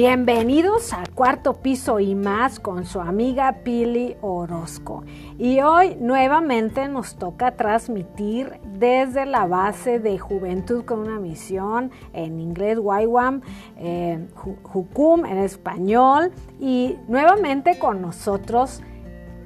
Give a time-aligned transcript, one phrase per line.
[0.00, 5.02] Bienvenidos a Cuarto Piso y más con su amiga Pili Orozco.
[5.38, 12.38] Y hoy nuevamente nos toca transmitir desde la base de Juventud con una misión en
[12.38, 13.40] inglés YWAM,
[13.76, 14.24] eh,
[14.62, 16.30] Jucum en español
[16.60, 18.80] y nuevamente con nosotros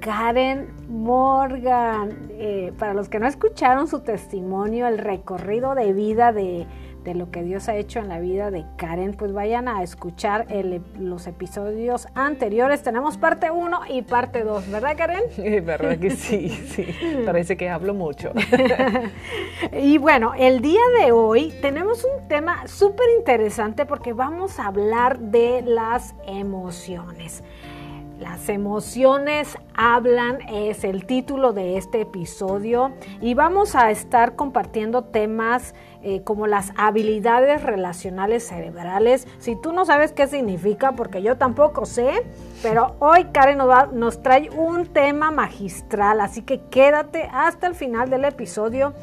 [0.02, 2.28] Karen Morgan.
[2.28, 6.66] Eh, para los que no escucharon su testimonio, el recorrido de vida de
[7.04, 10.46] de lo que Dios ha hecho en la vida de Karen, pues vayan a escuchar
[10.98, 12.82] los episodios anteriores.
[12.82, 15.22] Tenemos parte 1 y parte 2, ¿verdad Karen?
[15.64, 16.86] verdad que sí, sí.
[17.24, 18.32] Parece que hablo mucho.
[19.72, 25.18] y bueno, el día de hoy tenemos un tema súper interesante porque vamos a hablar
[25.18, 27.42] de las emociones.
[28.22, 35.74] Las emociones hablan es el título de este episodio y vamos a estar compartiendo temas
[36.02, 39.26] eh, como las habilidades relacionales cerebrales.
[39.38, 42.24] Si tú no sabes qué significa, porque yo tampoco sé,
[42.62, 48.08] pero hoy Karen nos, nos trae un tema magistral, así que quédate hasta el final
[48.08, 48.94] del episodio.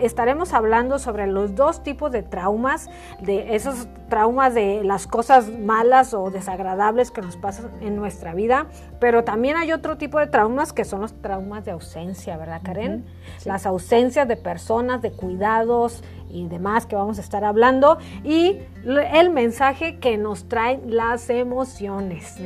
[0.00, 2.88] estaremos hablando sobre los dos tipos de traumas,
[3.20, 8.66] de esos traumas de las cosas malas o desagradables que nos pasan en nuestra vida,
[9.00, 13.04] pero también hay otro tipo de traumas que son los traumas de ausencia, ¿verdad, Karen?
[13.44, 19.30] Las ausencias de personas, de cuidados, y demás que vamos a estar hablando y el
[19.30, 22.36] mensaje que nos traen las emociones.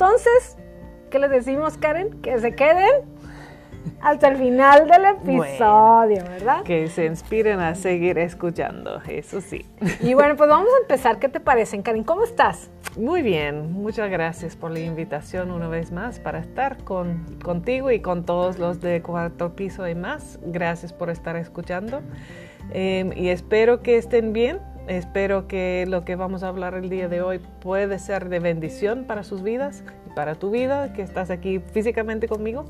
[0.00, 0.56] Entonces,
[1.10, 2.22] ¿qué les decimos, Karen?
[2.22, 3.02] Que se queden
[4.00, 6.62] hasta el final del episodio, ¿verdad?
[6.62, 9.66] Que se inspiren a seguir escuchando, eso sí.
[10.00, 11.18] Y bueno, pues vamos a empezar.
[11.18, 12.04] ¿Qué te parecen, Karen?
[12.04, 12.70] ¿Cómo estás?
[12.96, 17.98] Muy bien, muchas gracias por la invitación una vez más para estar con, contigo y
[17.98, 20.38] con todos los de cuarto piso y más.
[20.44, 22.02] Gracias por estar escuchando.
[22.70, 24.60] Em, y espero que estén bien.
[24.88, 29.04] Espero que lo que vamos a hablar el día de hoy puede ser de bendición
[29.04, 32.64] para sus vidas y para tu vida, que estás aquí físicamente conmigo.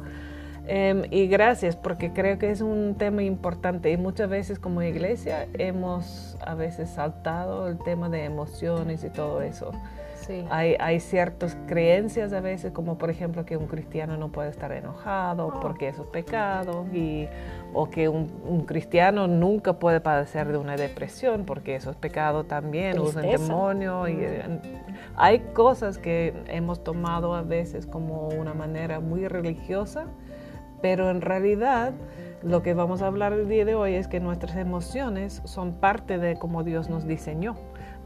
[0.66, 5.46] Em, y gracias porque creo que es un tema importante y muchas veces como iglesia
[5.54, 9.70] hemos a veces saltado el tema de emociones y todo eso.
[10.50, 15.46] Hay, ciertas creencias a veces, como por ejemplo que un cristiano no puede estar enojado
[15.46, 15.60] oh.
[15.60, 17.28] porque eso es pecado, y,
[17.72, 22.98] o que un, cristiano nunca puede padecer de una depresión porque eso es pecado también,
[22.98, 24.08] o un demonio.
[24.08, 24.60] Y, mm.
[25.16, 30.06] hay cosas que hemos tomado a veces como una manera muy religiosa,
[30.82, 31.92] pero en realidad
[32.42, 36.18] lo que vamos a hablar el día de hoy es que nuestras emociones son parte
[36.18, 37.56] de cómo Dios nos diseñó.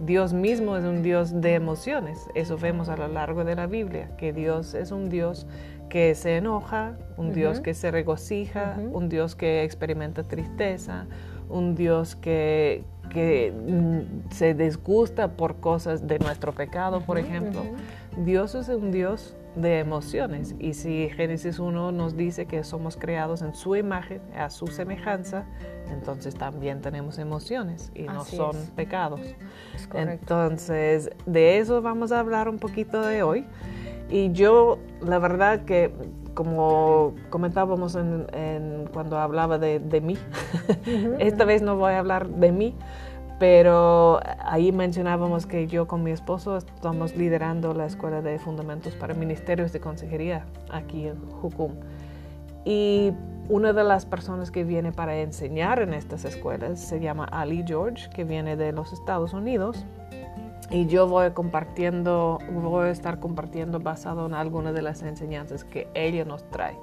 [0.05, 2.29] Dios mismo es un Dios de emociones.
[2.35, 5.47] Eso vemos a lo largo de la Biblia, que Dios es un Dios
[5.89, 11.07] que se enoja, un Dios que se regocija, un Dios que experimenta tristeza,
[11.49, 17.61] un Dios que, que mm, se disgusta por cosas de nuestro pecado, por ejemplo.
[18.17, 20.55] Dios es un Dios de emociones.
[20.59, 25.45] Y si Génesis 1 nos dice que somos creados en su imagen, a su semejanza,
[25.91, 29.21] entonces también tenemos emociones y no son pecados.
[29.95, 33.47] Entonces, de eso vamos a hablar un poquito de hoy.
[34.11, 35.93] Y yo, la verdad que,
[36.35, 40.19] como comentábamos en, cuando hablaba de, mí,
[41.19, 42.75] esta vez no voy a hablar de mí,
[43.43, 49.15] pero ahí mencionábamos que yo con mi esposo estamos liderando la Escuela de Fundamentos para
[49.15, 51.73] Ministerios de Consejería aquí en Jucum.
[52.65, 53.11] Y
[53.49, 58.09] una de las personas que viene para enseñar en estas escuelas se llama Ali George,
[58.11, 59.87] que viene de los Estados Unidos.
[60.71, 65.89] Y yo voy compartiendo, voy a estar compartiendo basado en algunas de las enseñanzas que
[65.95, 66.79] ella nos trae.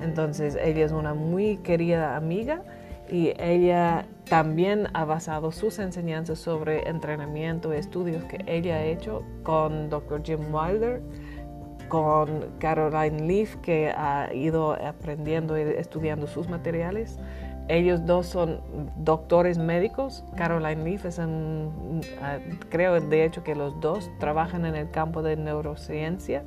[0.00, 2.62] Entonces, ella es una muy querida amiga
[3.10, 9.22] y ella también ha basado sus enseñanzas sobre entrenamiento y estudios que ella ha hecho
[9.42, 10.22] con Dr.
[10.24, 11.02] Jim Wilder,
[11.88, 17.18] con Caroline Leaf, que ha ido aprendiendo y estudiando sus materiales.
[17.68, 18.60] Ellos dos son
[18.96, 20.24] doctores médicos.
[20.36, 22.38] Caroline Leaf es un, ah,
[22.70, 26.42] creo de hecho que los dos trabajan en el campo de neurociencia.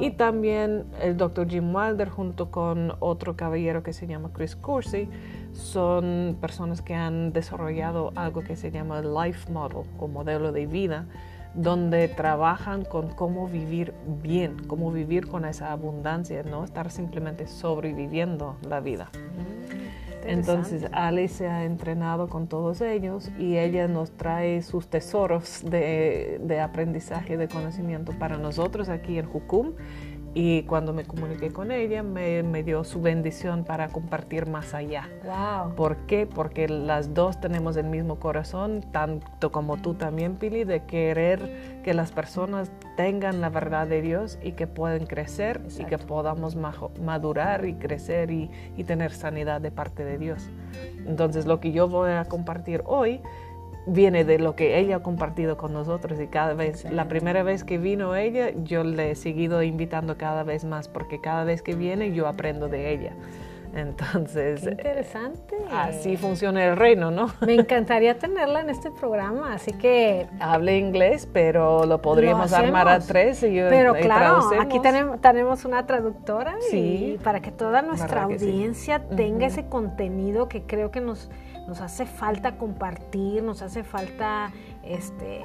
[0.00, 5.08] Y también el doctor Jim Wilder junto con otro caballero que se llama Chris Coursey
[5.56, 11.06] son personas que han desarrollado algo que se llama Life Model o modelo de vida,
[11.54, 18.56] donde trabajan con cómo vivir bien, cómo vivir con esa abundancia, no estar simplemente sobreviviendo
[18.68, 19.10] la vida.
[19.14, 25.62] Mm, Entonces Ale se ha entrenado con todos ellos y ella nos trae sus tesoros
[25.64, 29.72] de, de aprendizaje, de conocimiento para nosotros aquí en Jucum
[30.38, 35.08] y cuando me comuniqué con ella me, me, dio su bendición para compartir más allá.
[35.24, 35.74] Wow.
[35.74, 36.26] ¿Por qué?
[36.26, 41.94] Porque las dos tenemos el mismo corazón, tanto como tú también, Pili, de querer que
[41.94, 47.64] las personas tengan la verdad de Dios y que puedan crecer y que podamos madurar
[47.64, 50.50] y crecer y, y tener sanidad de parte de Dios.
[51.06, 53.22] Entonces lo que yo voy a compartir hoy
[53.86, 57.64] viene de lo que ella ha compartido con nosotros y cada vez, la primera vez
[57.64, 61.74] que vino ella, yo le he seguido invitando cada vez más porque cada vez que
[61.74, 63.12] viene yo aprendo de ella.
[63.74, 65.56] Entonces, Qué interesante.
[65.70, 67.30] Así funciona el reino, ¿no?
[67.46, 70.26] Me encantaría tenerla en este programa, así que...
[70.40, 75.66] Hable inglés, pero lo podríamos armar a tres y yo Pero claro, aquí tenemos, tenemos
[75.66, 81.02] una traductora sí, y para que toda nuestra audiencia tenga ese contenido que creo que
[81.02, 81.30] nos
[81.66, 84.52] nos hace falta compartir, nos hace falta
[84.84, 85.44] este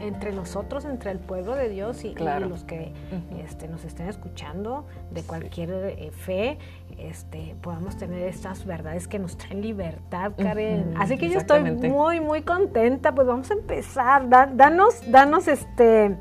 [0.00, 2.92] entre nosotros, entre el pueblo de Dios y, los que
[3.38, 6.58] este, nos estén escuchando de cualquier eh, fe,
[6.98, 10.94] este, podamos tener estas verdades que nos traen libertad, Karen.
[10.98, 13.14] Así que yo estoy muy, muy contenta.
[13.14, 14.28] Pues vamos a empezar.
[14.28, 16.16] danos, danos este.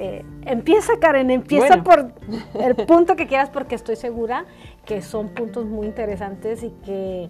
[0.00, 2.12] Eh, empieza, Karen, empieza por
[2.54, 4.44] el punto que quieras, porque estoy segura
[4.84, 7.28] que son puntos muy interesantes y que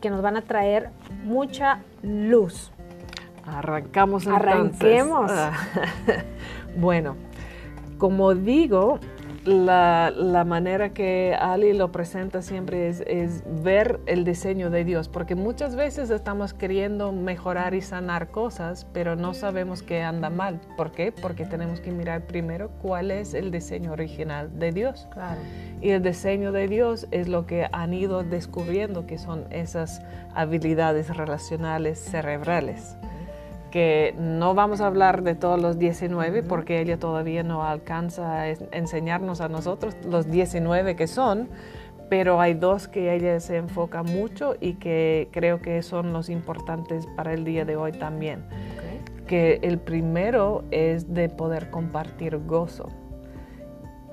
[0.00, 0.90] que nos van a traer
[1.24, 2.70] mucha luz.
[3.46, 4.48] Arrancamos entonces.
[4.48, 5.32] Arranquemos.
[6.76, 7.16] bueno,
[7.98, 8.98] como digo,
[9.48, 15.34] la, manera que Ali lo presenta siempre es, es, ver el diseño de Dios, porque
[15.34, 20.60] muchas veces estamos queriendo mejorar y sanar cosas, pero no sabemos que anda mal.
[20.76, 21.12] ¿Por qué?
[21.12, 25.08] Porque tenemos que mirar primero cuál es el diseño original de Dios.
[25.12, 25.40] Claro.
[25.80, 30.02] Y el diseño de Dios es lo que han ido descubriendo, que son esas
[30.34, 32.96] habilidades relacionales cerebrales
[33.70, 38.48] que no vamos a hablar de todos los 19 porque ella todavía no alcanza a
[38.48, 41.48] enseñarnos a nosotros los 19 que son,
[42.08, 47.06] pero hay dos que ella se enfoca mucho y que creo que son los importantes
[47.16, 48.44] para el día de hoy también.
[49.26, 52.88] Que el primero es de poder compartir gozo.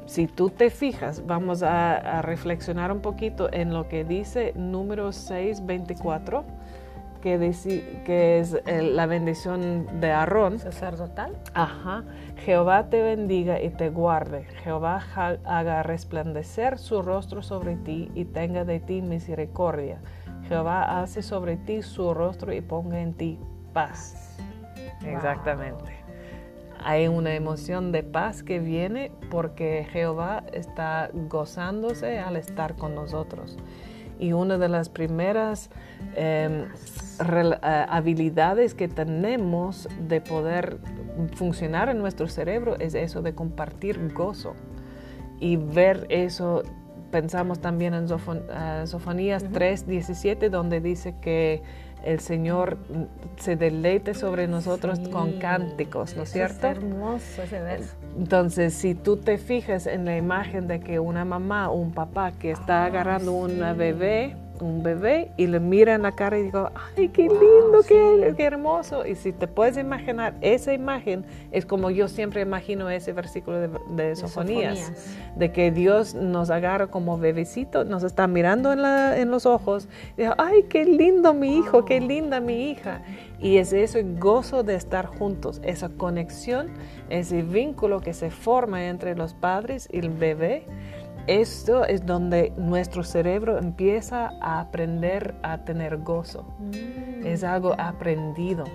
[0.06, 5.12] Si tú te fijas, vamos a, a reflexionar un poquito en lo que dice número
[5.12, 6.46] 624
[7.26, 7.52] que,
[8.06, 10.60] que es la bendición de Aarón.
[10.60, 11.36] Sacerdotal.
[11.56, 12.04] Ajá.
[12.38, 14.44] Jehová te bendiga y te guarde.
[14.64, 15.02] Jehová
[15.44, 19.98] haga resplandecer su rostro sobre ti y tenga de ti misericordia.
[20.48, 23.40] Jehová hace sobre ti su rostro y ponga en ti
[23.74, 24.38] paz.
[25.04, 25.94] Exactamente.
[26.84, 33.58] Hay una emoción de paz que viene porque Jehová está gozándose al estar con nosotros.
[34.20, 35.72] Y una de las primeras
[36.16, 36.68] eh,
[37.20, 40.78] habilidades que tenemos de poder
[41.36, 44.54] funcionar en nuestro cerebro es eso de compartir gozo
[45.40, 46.64] y ver eso.
[47.12, 51.62] Pensamos también en Sofonías 3:17, donde dice que
[52.04, 52.78] el Señor
[53.38, 56.68] se deleite sobre nosotros con cánticos, ¿no es cierto?
[56.68, 57.96] Es hermoso ese verso.
[58.18, 62.34] Entonces, si tú te fijas en la imagen de que una mamá o un papá
[62.34, 66.72] que está agarrando una bebé, un bebé y le mira en la cara y digo,
[66.98, 69.06] ay, qué lindo, qué, hermoso.
[69.06, 73.70] Y si te puedes imaginar esa imagen, es como yo siempre imagino ese versículo de,
[73.90, 74.92] de Sofonías,
[75.36, 79.88] de que Dios nos agarra como bebecito, nos está mirando en, la, en los ojos,
[80.18, 83.02] y digo, ay, qué lindo mi hijo, qué linda mi hija.
[83.40, 86.70] Y es eso el gozo de estar juntos, esa conexión,
[87.10, 90.66] ese vínculo que se forma entre los padres y el bebé
[91.28, 96.44] esto es donde nuestro cerebro empieza a aprender a tener gozo.
[96.60, 97.26] Mm.
[97.26, 98.66] Es algo aprendido.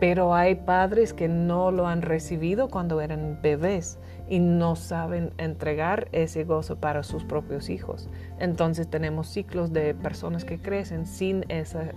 [0.00, 3.98] Pero hay padres que no lo han recibido cuando eran bebés
[4.30, 8.08] y no saben entregar ese gozo para sus propios hijos.
[8.38, 11.92] Entonces tenemos ciclos de personas que crecen sin esa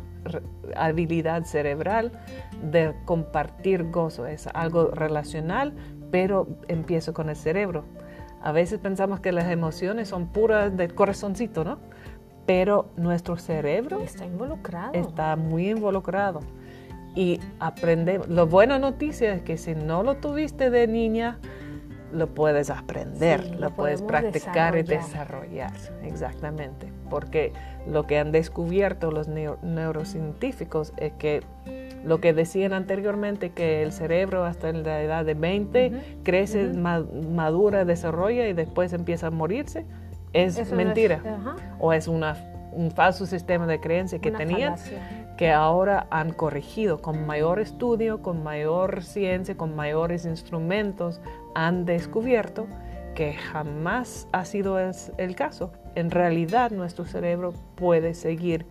[0.75, 2.11] habilidad cerebral
[2.61, 4.27] de compartir gozo.
[4.27, 5.73] Es algo relacional,
[6.11, 7.85] pero empieza con el cerebro.
[8.43, 11.79] A veces pensamos que las emociones son puras del corazoncito, ¿no?
[12.45, 14.91] Pero nuestro cerebro está involucrado.
[14.93, 16.41] Está muy involucrado.
[17.15, 18.27] Y aprendemos.
[18.27, 21.39] La buena noticia es que si no lo tuviste de niña,
[22.12, 25.71] lo puedes aprender, lo, puedes practicar y desarrollar.
[26.03, 26.91] Exactamente.
[27.09, 27.53] Porque
[27.88, 31.43] lo que han descubierto los neurocientíficos es que
[32.03, 38.48] lo que decían anteriormente, que el cerebro hasta la edad de 20 crece, madura, desarrolla
[38.48, 39.86] y después empieza a morirse,
[40.33, 41.22] es mentira.
[41.79, 42.36] o es una,
[42.72, 44.75] un falso sistema de creencia que tenían,
[45.38, 47.01] que ahora han corregido.
[47.01, 51.22] Con mayor estudio, con mayor ciencia, con mayores instrumentos,
[51.55, 52.67] han descubierto
[53.15, 55.72] que jamás ha sido el caso.
[55.95, 58.65] En realidad nuestro cerebro puede seguir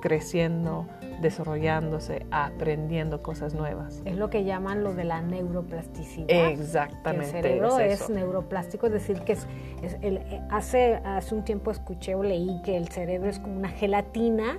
[0.00, 0.86] creciendo,
[1.20, 4.02] desarrollándose, aprendiendo cosas nuevas.
[4.04, 6.50] Es lo que llaman lo de la neuroplasticidad.
[6.50, 7.26] Exactamente.
[7.26, 9.46] el cerebro es, neuroplástico, es decir, que es,
[9.82, 14.58] eh, hace, hace un tiempo escuché o leí que el cerebro es como una gelatina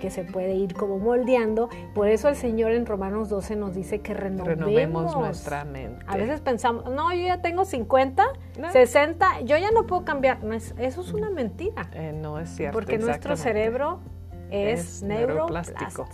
[0.00, 1.68] que se puede ir como moldeando.
[1.94, 6.04] Por eso el Señor en Romanos 12 nos dice que renovemos, nuestra mente.
[6.06, 8.24] A veces pensamos, no, yo ya tengo 50,
[8.72, 10.38] 60, yo ya no puedo cambiar.
[10.78, 11.88] eso es una mentira.
[11.92, 12.76] Eh, no es cierto.
[12.78, 14.00] Porque nuestro cerebro
[14.50, 16.08] es, neuroplástico.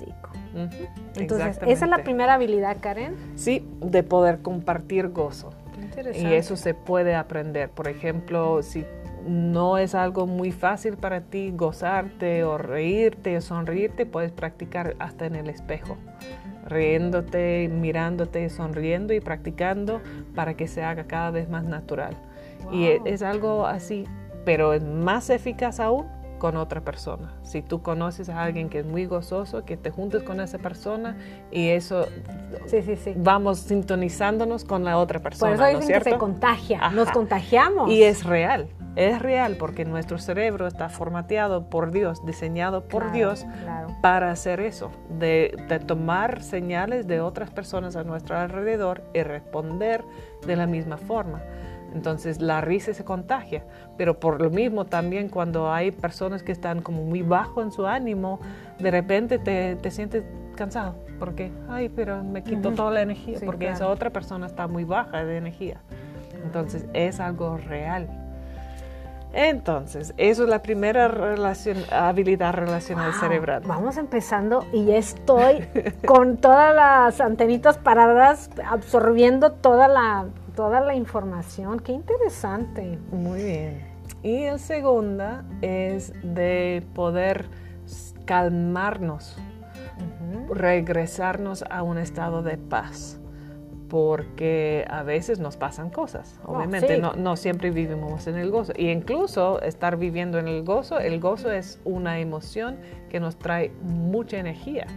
[1.17, 3.17] Entonces, esa es la primera habilidad, Karen.
[3.37, 5.51] Sí, de poder compartir gozo.
[6.15, 7.71] Y eso se puede aprender.
[7.71, 8.85] Por ejemplo, si
[9.27, 15.27] no es algo muy fácil para ti gozarte o reírte o sonreírte, puedes practicar hasta
[15.27, 15.97] en el espejo,
[16.67, 20.01] riéndote, mirándote, sonriendo y practicando
[20.35, 22.17] para que se haga cada vez más natural.
[22.73, 24.05] Y es algo así,
[24.45, 26.07] pero es más eficaz aún
[26.45, 27.33] con otra persona.
[27.43, 31.17] Si tú conoces a alguien que es muy gozoso, que te juntes con esa persona
[31.51, 32.07] y eso
[32.67, 33.15] sí, sí, sí.
[33.17, 35.57] vamos sintonizándonos con la otra persona.
[35.57, 37.91] Por eso dicen que se contagia, nos contagiamos.
[37.91, 43.47] Y es real, es real porque nuestro cerebro está formateado por Dios, diseñado por Dios
[44.03, 50.05] para hacer eso, de, de tomar señales de otras personas a nuestro alrededor y responder
[50.47, 51.41] de la misma forma.
[51.95, 53.65] Entonces la risa se contagia,
[53.97, 57.87] pero por lo mismo también cuando hay personas que están como muy bajo en su
[57.87, 58.41] ánimo,
[58.79, 60.25] de repente te, te sientes
[60.57, 64.85] cansado, porque, ay, pero me quito toda la energía, porque esa otra persona está muy
[64.85, 65.81] baja de energía.
[66.45, 68.09] Entonces es algo real.
[69.33, 73.65] Entonces, eso es la primera relación, habilidad relacional cerebral.
[73.67, 75.67] Vamos empezando y estoy
[76.07, 81.81] con todas las antenitas paradas absorbiendo toda la toda la información.
[81.81, 82.99] Qué interesante.
[83.11, 83.95] Muy bien.
[84.23, 87.47] Y la segunda es de poder
[88.25, 89.37] calmarnos,
[90.51, 93.21] regresarnos a un estado de paz
[93.95, 96.41] porque a veces nos pasan cosas.
[96.45, 98.73] Obviamente no, no, siempre vivimos en el gozo.
[98.77, 102.77] Y incluso estar viviendo en el gozo, el gozo es una emoción
[103.09, 104.89] que nos trae mucha energía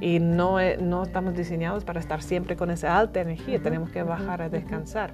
[0.00, 4.42] y no, no estamos diseñados para estar siempre con esa alta energía, tenemos que bajar
[4.42, 5.12] a descansar.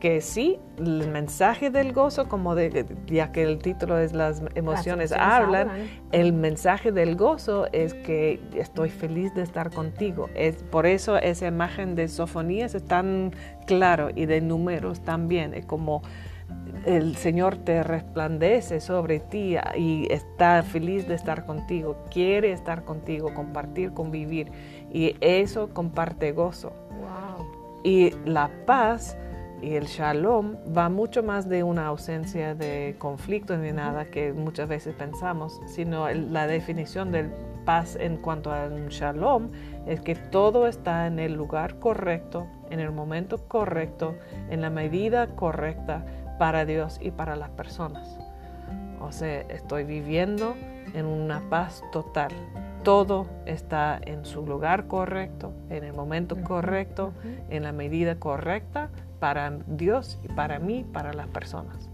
[0.00, 5.12] Que sí, el mensaje del gozo, como de, ya que el título es Las emociones
[5.12, 5.68] hablan,
[6.10, 10.30] el mensaje del gozo es que estoy feliz de estar contigo.
[10.34, 13.32] Es, por eso esa imagen de sofonías es tan
[13.66, 16.02] claro y de números también, es como
[16.86, 23.34] el Señor te resplandece sobre ti y está feliz de estar contigo, quiere estar contigo,
[23.34, 24.50] compartir, convivir.
[24.92, 26.72] Y eso comparte gozo.
[27.82, 29.16] Y la paz
[29.62, 34.68] y el shalom va mucho más de una ausencia de conflicto ni nada que muchas
[34.68, 37.30] veces pensamos, sino la definición de
[37.64, 39.50] paz en cuanto al shalom
[39.86, 44.16] es que todo está en el lugar correcto, en el momento correcto,
[44.48, 46.04] en la medida correcta
[46.38, 48.18] para Dios y para las personas.
[49.00, 50.54] O sea, estoy viviendo
[50.94, 52.32] en una paz total.
[52.82, 57.12] Todo está en su lugar correcto, en el momento correcto,
[57.50, 58.88] en la medida correcta
[59.20, 61.88] para Dios y para mí, para las personas.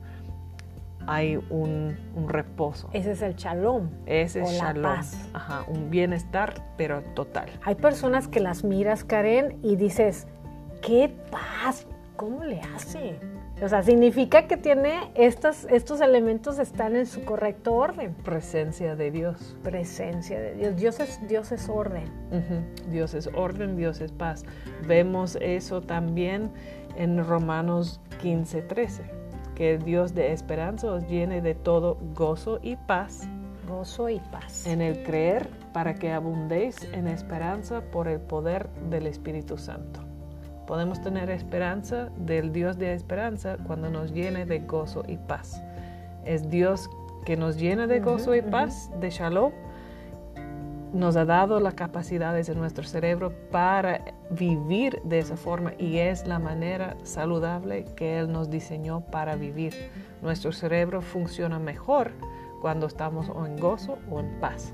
[1.08, 2.88] Hay un, reposo.
[2.92, 3.90] Ese es el shalom.
[4.06, 5.00] Ese es shalom.
[5.34, 7.48] Ajá, un bienestar, pero total.
[7.62, 10.26] Hay personas que las miras, Karen, y dices,
[10.82, 13.20] qué paz, ¿cómo le hace?
[13.62, 18.12] O sea, significa que tiene estos, estos elementos están en su correcto orden.
[18.22, 19.56] Presencia de Dios.
[19.62, 20.76] Presencia de Dios.
[20.76, 22.04] Dios es, Dios es orden.
[22.90, 24.44] Dios es orden, Dios es paz.
[24.86, 26.50] Vemos eso también
[26.96, 29.02] en Romanos 15, 13,
[29.54, 33.26] que Dios de esperanza os llene de todo gozo y paz.
[33.66, 34.66] Gozo y paz.
[34.66, 40.05] En el creer para que abundéis en esperanza por el poder del Espíritu Santo.
[40.66, 45.62] Podemos tener esperanza del Dios de esperanza cuando nos llene de gozo y paz.
[46.24, 46.90] Es Dios
[47.24, 49.52] que nos llena de gozo y paz, de shalom.
[50.92, 56.26] Nos ha dado las capacidades en nuestro cerebro para vivir de esa forma y es
[56.26, 59.74] la manera saludable que Él nos diseñó para vivir.
[60.22, 62.12] Nuestro cerebro funciona mejor
[62.60, 64.72] cuando estamos o en gozo o en paz.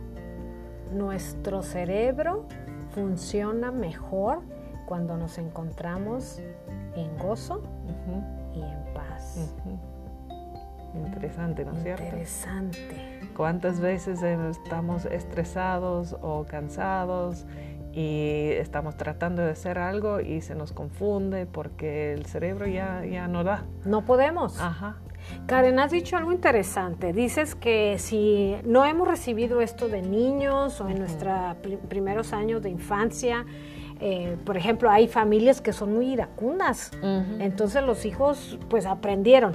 [0.92, 2.46] Nuestro cerebro
[2.94, 4.40] funciona mejor
[4.86, 6.40] cuando nos encontramos
[6.94, 7.62] en gozo
[8.54, 9.54] y en paz.
[10.94, 12.04] Interesante, ¿no es cierto?
[12.04, 13.20] Interesante.
[13.36, 17.46] ¿Cuántas veces estamos estresados o cansados
[17.92, 23.28] y estamos tratando de hacer algo y se nos confunde porque el cerebro ya, ya
[23.28, 23.64] no da.
[23.84, 24.60] No podemos.
[24.60, 24.96] Ajá.
[25.46, 27.12] Karen, has dicho algo interesante.
[27.12, 31.56] Dices que si no hemos recibido esto de niños o en nuestros
[31.88, 33.46] primeros años de infancia,
[34.04, 36.90] eh, por ejemplo, hay familias que son muy iracundas,
[37.38, 39.54] entonces los hijos pues aprendieron.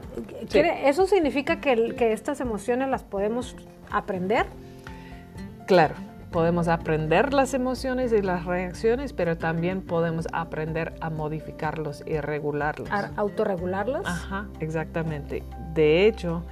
[0.53, 3.57] ¿Eso significa que, que estas emociones las podemos
[3.91, 4.45] aprender?
[5.65, 5.95] Claro,
[6.31, 12.89] podemos aprender las emociones y las reacciones, pero también podemos aprender a modificarlos y regularlos.
[12.89, 14.05] ¿A autorregularlos?
[14.05, 15.43] Ajá, exactamente.
[15.73, 16.43] De hecho,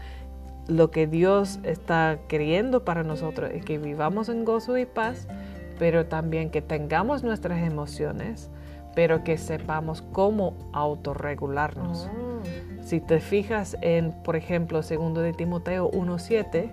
[0.68, 5.30] lo que Dios está queriendo para nosotros es que vivamos en gozo y paz,
[5.78, 8.50] pero también que tengamos nuestras emociones,
[8.96, 12.10] pero que sepamos cómo autorregularnos.
[12.12, 12.82] Oh.
[12.82, 16.72] Si te fijas en, por ejemplo, segundo de Timoteo 1.7,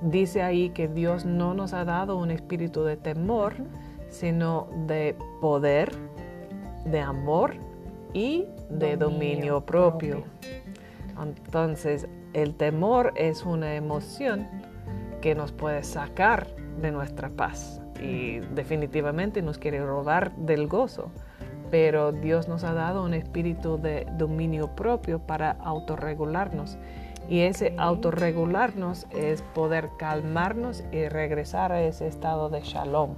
[0.00, 3.54] dice ahí que Dios no nos ha dado un espíritu de temor,
[4.08, 5.92] sino de poder,
[6.86, 7.54] de amor
[8.12, 10.24] y de dominio, propio.
[11.20, 14.48] Entonces, el temor es una emoción
[15.20, 16.46] que nos puede sacar
[16.80, 21.10] de nuestra paz y definitivamente nos quiere robar del gozo.
[21.70, 26.78] Pero Dios nos ha dado un espíritu de dominio propio para autorregularnos
[27.28, 33.14] y ese autorregularnos es poder calmarnos y regresar a ese estado de shalom,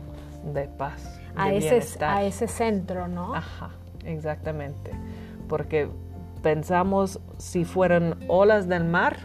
[0.54, 1.20] de paz.
[1.34, 3.34] A, ese, a ese centro, ¿no?
[3.34, 3.70] Ajá,
[4.04, 4.92] exactamente.
[5.48, 5.88] Porque
[6.42, 9.18] pensamos si fueran olas del mar,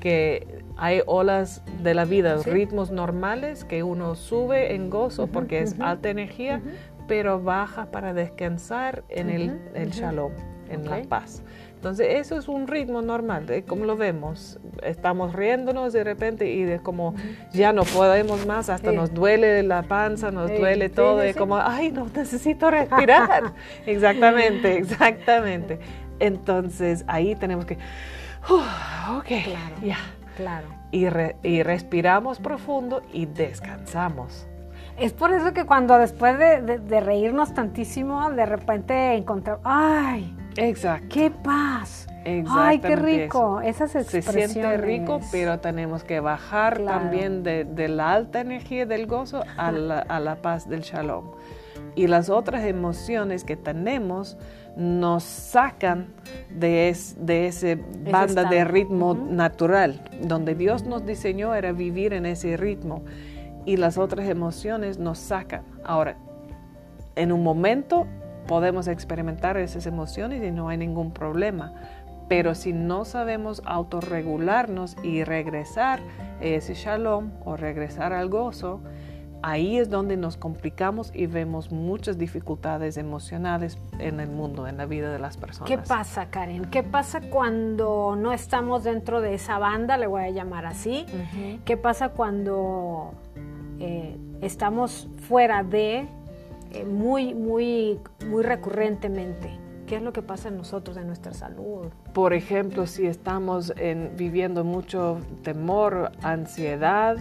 [0.00, 5.78] que hay olas de la vida, ritmos normales que uno sube en gozo porque es
[5.80, 6.60] alta energía,
[7.06, 10.32] pero baja para descansar en el, shalom,
[10.68, 11.42] en la paz.
[11.84, 14.58] Entonces, eso es un ritmo normal, de como lo vemos.
[14.82, 17.14] Estamos riéndonos de repente y de como
[17.52, 21.92] ya no podemos más, hasta nos duele la panza, nos duele todo, y como, ay,
[21.92, 23.52] no, necesito respirar.
[23.86, 25.78] exactamente, exactamente.
[26.20, 27.76] Entonces, ahí tenemos que,
[28.48, 29.30] ok,
[29.84, 29.98] ya.
[30.36, 30.66] Claro.
[30.90, 31.06] Y,
[31.42, 34.46] y respiramos profundo y descansamos.
[34.96, 40.36] Es por eso que cuando después de, reírnos tantísimo, de repente encontramos, ¡ay!
[40.56, 41.08] Exacto.
[41.10, 42.06] ¡Qué paz!
[42.48, 43.60] ¡Ay, qué rico!
[43.60, 44.52] Esas expresiones.
[44.52, 49.72] Se siente rico, pero tenemos que bajar también de, la alta energía del gozo a
[49.72, 51.32] la, paz del shalom.
[51.96, 54.36] Y las otras emociones que tenemos
[54.76, 56.08] nos sacan
[56.50, 57.76] de, de ese
[58.10, 63.02] banda de ritmo natural, donde Dios nos diseñó era vivir en ese ritmo
[63.64, 65.62] y las otras emociones nos sacan.
[65.84, 66.16] Ahora,
[67.16, 68.06] en un momento
[68.46, 71.72] podemos experimentar esas emociones y no hay ningún problema,
[72.28, 76.00] pero si no sabemos autorregularnos y regresar
[76.40, 78.80] a ese shalom o regresar al gozo,
[79.44, 84.86] ahí es donde nos complicamos y vemos muchas dificultades emocionales en el mundo, en la
[84.86, 85.68] vida de las personas.
[85.68, 86.64] ¿Qué pasa, Karen?
[86.64, 91.04] ¿Qué pasa cuando no estamos dentro de esa banda, le voy a llamar así?
[91.66, 93.12] ¿Qué pasa cuando
[93.80, 96.08] eh, estamos fuera de
[96.72, 99.50] eh, muy, muy, muy recurrentemente.
[99.86, 101.88] ¿Qué es lo que pasa en nosotros, en nuestra salud?
[102.14, 103.74] Por ejemplo, si estamos
[104.16, 107.18] viviendo mucho temor, ansiedad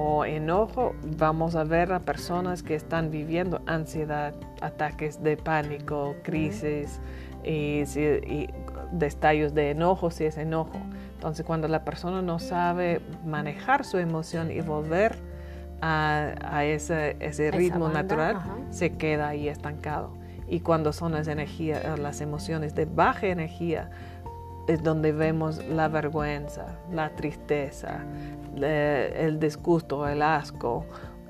[0.00, 7.00] o enojo, vamos a ver a personas que están viviendo ansiedad, ataques de pánico, crisis
[7.42, 8.48] y, y
[8.92, 10.80] destellos de enojo si es enojo.
[11.14, 15.16] Entonces, cuando la persona no sabe manejar su emoción y volver
[15.80, 18.36] a, ese, ese ritmo natural,
[18.70, 20.16] se queda ahí estancado.
[20.46, 23.90] Y cuando son las, energías, las emociones de baja energía,
[24.68, 28.04] es donde vemos la vergüenza, la tristeza,
[28.60, 30.84] el disgusto, el asco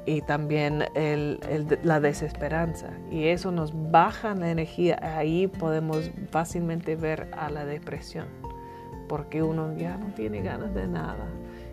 [0.04, 1.38] y también el,
[1.82, 2.88] la desesperanza.
[3.10, 4.98] Y eso nos baja la energía.
[5.02, 8.26] Ahí podemos fácilmente ver a la depresión,
[9.08, 11.26] porque uno ya no tiene ganas de nada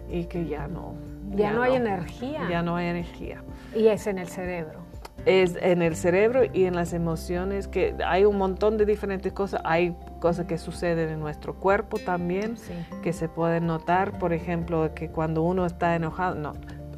[0.09, 0.93] y que ya no,
[1.31, 2.47] ya, no, hay energía.
[2.49, 3.43] Ya no hay energía.
[3.75, 4.85] Y es en el cerebro.
[5.25, 9.61] Es en el cerebro y en las emociones, que hay un montón de diferentes cosas.
[9.63, 12.57] Hay cosas que suceden en nuestro cuerpo también,
[13.03, 14.17] que se pueden notar.
[14.17, 16.53] Por ejemplo, que cuando uno está enojado, no,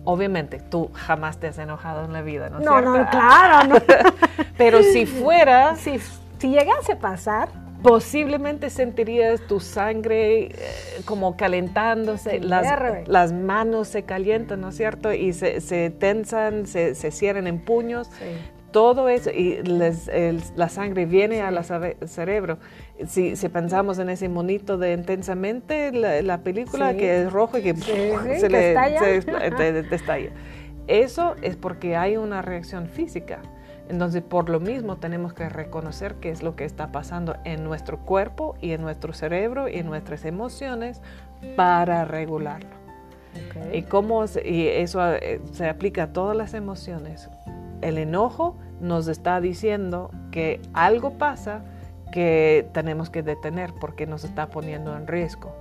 [0.06, 2.62] obviamente tú jamás te has enojado en la vida, ¿no?
[2.62, 3.76] No, no, claro, no.
[4.58, 5.76] Pero si fuera...
[5.76, 6.00] Si,
[6.40, 7.50] si llegase a pasar,
[7.84, 10.52] posiblemente sentirías tu sangre eh,
[11.04, 15.12] como calentándose, las, manos se calientan, ¿no es cierto?
[15.12, 18.10] Y se, tensan, se, cierran en puños.
[18.72, 21.64] Todo eso, y la sangre viene al
[22.06, 22.58] cerebro.
[23.08, 27.76] Si, pensamos en ese monito de intensamente, la, película que es rojo y que
[28.40, 30.32] se le estalla.
[30.88, 33.40] eso es porque hay una reacción física.
[33.90, 38.00] Entonces, por lo mismo, tenemos que reconocer qué es lo que está pasando en nuestro
[38.00, 41.02] cuerpo y en nuestro cerebro y en nuestras emociones
[41.56, 42.70] para regularlo.
[43.72, 47.30] Y, cómo, y eso eh, se aplica a todas las emociones.
[47.82, 51.64] El enojo nos está diciendo que algo pasa
[52.12, 55.54] que tenemos que detener porque nos está poniendo en riesgo.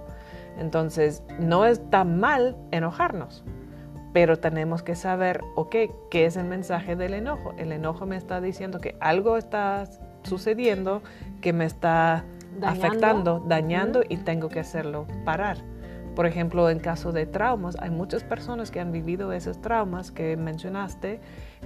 [0.59, 3.44] Entonces, no está mal enojarnos,
[4.12, 5.74] pero tenemos que saber, ok,
[6.11, 7.52] ¿qué es el mensaje del enojo?
[7.59, 9.85] El enojo me está diciendo que algo está
[10.22, 11.02] sucediendo
[11.40, 12.24] que me está
[12.62, 15.59] afectando, dañando y tengo que hacerlo parar.
[16.16, 20.37] Por ejemplo, en caso de traumas, hay muchas personas que han vivido esos traumas que
[20.37, 21.20] mencionaste,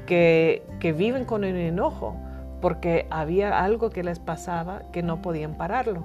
[0.06, 2.16] que, que viven con el enojo
[2.60, 6.04] porque había algo que les pasaba que no podían pararlo.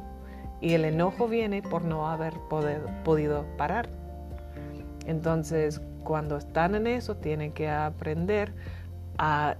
[0.62, 2.34] Y el enojo viene por no haber
[3.04, 3.90] podido parar.
[5.06, 8.54] Entonces, cuando están en eso, tienen que aprender
[9.18, 9.56] a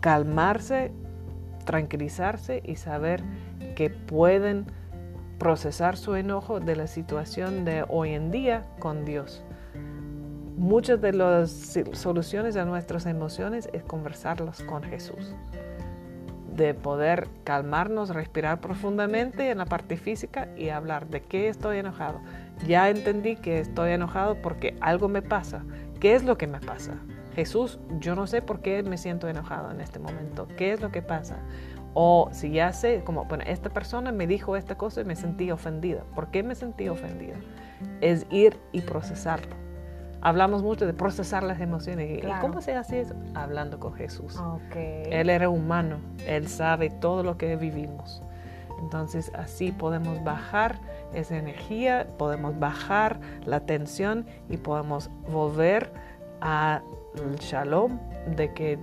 [0.00, 0.90] calmarse,
[1.64, 3.22] tranquilizarse y saber
[3.76, 4.66] que pueden
[5.38, 9.44] procesar su enojo de la situación de hoy en día con Dios.
[10.56, 15.34] Muchas de las soluciones a nuestras emociones es conversarlos con Jesús
[16.56, 22.20] de poder calmarnos, respirar profundamente en la parte física y hablar de qué estoy enojado.
[22.66, 25.64] Ya entendí que estoy enojado porque algo me pasa.
[26.00, 26.94] ¿Qué es lo que me pasa?
[27.34, 30.48] Jesús, yo no sé por qué me siento enojado en este momento.
[30.56, 31.36] ¿Qué es lo que pasa?
[31.98, 35.50] O si ya sé, como, bueno, esta persona me dijo esta cosa y me sentí
[35.50, 36.02] ofendida.
[36.14, 37.36] ¿Por qué me sentí ofendida?
[38.02, 39.56] Es ir y procesarlo
[40.26, 42.22] hablamos mucho de procesar las emociones.
[42.24, 43.14] ¿Y cómo se hace eso?
[43.34, 44.36] Hablando con Jesús.
[44.74, 48.22] Él era humano, Él sabe todo lo que vivimos.
[48.80, 50.80] Entonces así podemos bajar
[51.14, 55.92] esa energía, podemos bajar la tensión y podemos volver
[56.40, 56.82] al
[57.38, 57.98] shalom
[58.36, 58.78] de que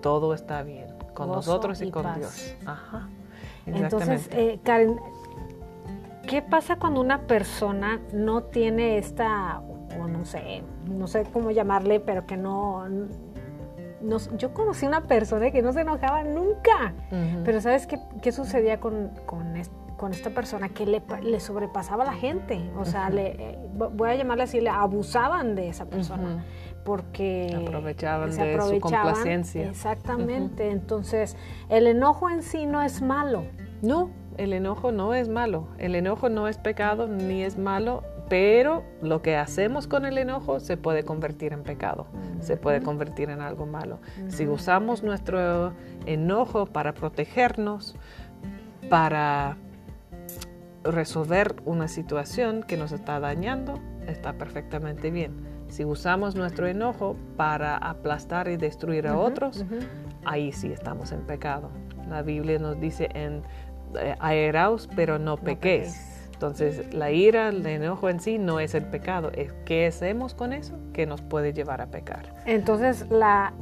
[0.00, 0.85] todo está bien
[1.16, 2.54] con nosotros y, con Dios.
[2.64, 3.08] Ajá.
[3.66, 4.96] Entonces, eh, Karen,
[6.28, 9.60] ¿qué pasa cuando una persona no tiene esta
[10.00, 12.86] o no sé, no sé cómo llamarle, pero que no,
[14.36, 16.94] yo conocí una persona que no se enojaba nunca,
[17.44, 19.10] pero ¿sabes qué, sucedía con,
[20.10, 20.68] esta persona?
[20.68, 24.70] Que le, sobrepasaba a la gente, o sea, le, eh, voy a llamarle así, le
[24.70, 26.44] abusaban de esa persona.
[26.86, 29.68] Porque aprovechaban de su complacencia.
[29.68, 30.70] Exactamente.
[30.70, 31.36] Entonces,
[31.68, 33.44] el enojo en sí no es malo.
[33.82, 35.68] No, el enojo no es malo.
[35.76, 40.58] El enojo no es pecado ni es malo pero lo que hacemos con el enojo
[40.58, 42.06] se puede convertir en pecado,
[42.40, 44.00] se puede convertir en algo malo.
[44.28, 45.72] Si usamos nuestro
[46.06, 47.94] enojo para protegernos,
[48.90, 49.56] para
[50.82, 55.55] resolver una situación que nos está dañando, está perfectamente bien.
[55.76, 59.62] Si usamos nuestro enojo para aplastar y destruir a otros,
[60.24, 61.68] ahí sí estamos en pecado.
[62.08, 63.42] La Biblia nos dice en
[64.00, 66.30] eh, aeraos, pero no pequéis.
[66.32, 70.54] Entonces, la ira, el enojo en sí no es el pecado, es qué hacemos con
[70.54, 72.34] eso que nos puede llevar a pecar.
[72.46, 73.52] Entonces, la,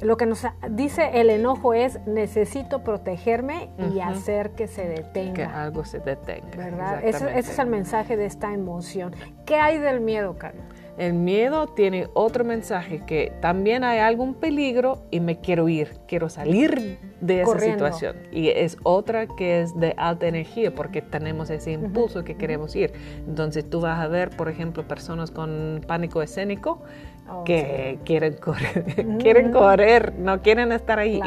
[0.00, 5.34] lo que nos dice el enojo es necesito protegerme y hacer que se detenga.
[5.34, 6.56] Que algo se detenga.
[6.56, 7.04] ¿Verdad?
[7.04, 9.14] Ese, ese, es el mensaje de esta emoción.
[9.46, 10.64] ¿Qué hay del miedo, Carlos?
[10.96, 16.28] El miedo tiene otro mensaje que también hay algún peligro y me quiero ir, quiero
[16.28, 18.16] salir de esa situación.
[18.30, 22.92] Y es otra que es de alta energía porque tenemos ese impulso que queremos ir.
[23.26, 26.82] Entonces tú vas a ver, por ejemplo, personas con pánico escénico
[27.28, 28.84] oh, que quieren correr,
[29.18, 31.20] quieren correr, no quieren estar ahí.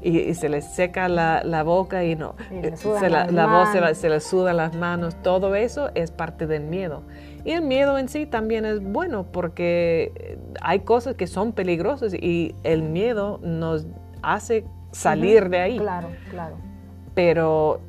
[0.00, 2.36] Y, se les seca la, boca y no,
[2.74, 7.02] se la, voz se, se les suda las manos, todo eso es parte del miedo.
[7.44, 12.54] Y el miedo en sí también es bueno porque hay cosas que son peligrosas y
[12.62, 13.86] el miedo nos
[14.22, 15.78] hace salir de ahí.
[15.78, 16.56] Claro, claro.
[17.14, 17.80] Pero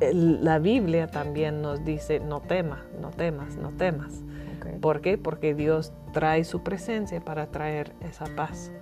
[0.00, 4.22] la Biblia también nos dice no temas, no temas, no temas.
[4.80, 5.16] ¿Por qué?
[5.16, 8.72] Porque Dios trae su presencia para traer esa paz.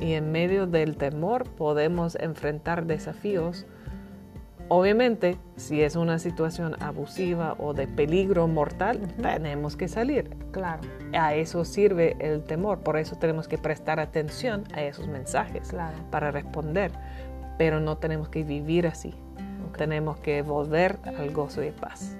[0.00, 3.66] Y en medio del temor podemos enfrentar desafíos
[4.72, 10.30] Obviamente, si es una situación abusiva o de peligro mortal, tenemos que salir.
[10.52, 10.82] Claro.
[11.12, 15.74] A eso sirve el temor, por eso tenemos que prestar atención a esos mensajes
[16.12, 16.92] para responder,
[17.58, 19.12] pero no tenemos que vivir así.
[19.76, 22.16] Tenemos que volver al gozo y paz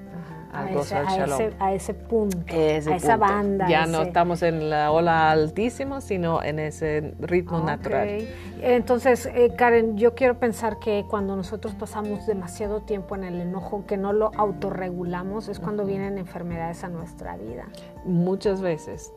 [0.52, 3.68] a, ese, punto, a esa banda.
[3.68, 8.26] Ya no estamos en la ola altísima, sino en ese ritmo natural.
[8.60, 13.84] Entonces, eh, Karen, yo quiero pensar que cuando nosotros pasamos demasiado tiempo en el enojo,
[13.86, 17.66] que no lo autorregulamos, es cuando vienen enfermedades a nuestra vida.
[18.04, 19.12] Muchas veces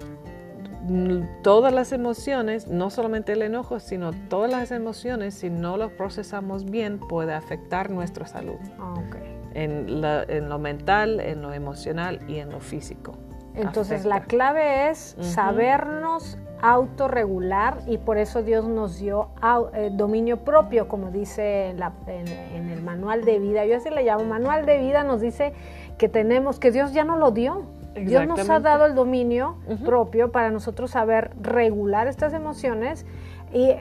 [1.43, 6.65] todas las emociones, no solamente el enojo, sino todas las emociones, si no lo procesamos
[6.65, 8.59] bien, puede afectar nuestra salud.
[9.07, 9.32] Okay.
[9.53, 13.13] En, en, lo mental, en lo emocional y en lo físico.
[13.55, 14.09] Entonces Afecta.
[14.09, 19.29] la clave es sabernos autorregular y por eso Dios nos dio
[19.73, 23.65] eh, dominio propio, como dice en, la- en- en el manual de vida.
[23.65, 25.53] Yo así le llamo manual de vida, nos dice
[25.97, 27.63] que tenemos, que Dios ya nos lo dio.
[27.95, 33.05] Dios nos ha dado el dominio propio para nosotros saber regular estas emociones
[33.53, 33.73] y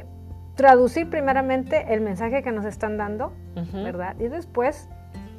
[0.55, 3.33] traducir primeramente el mensaje que nos están dando.
[3.73, 4.17] ¿verdad?
[4.19, 4.89] Y después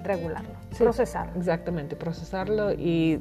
[0.04, 0.84] regularlo, Sí.
[0.84, 1.40] procesarlo.
[1.40, 3.20] Exactamente, procesarlo y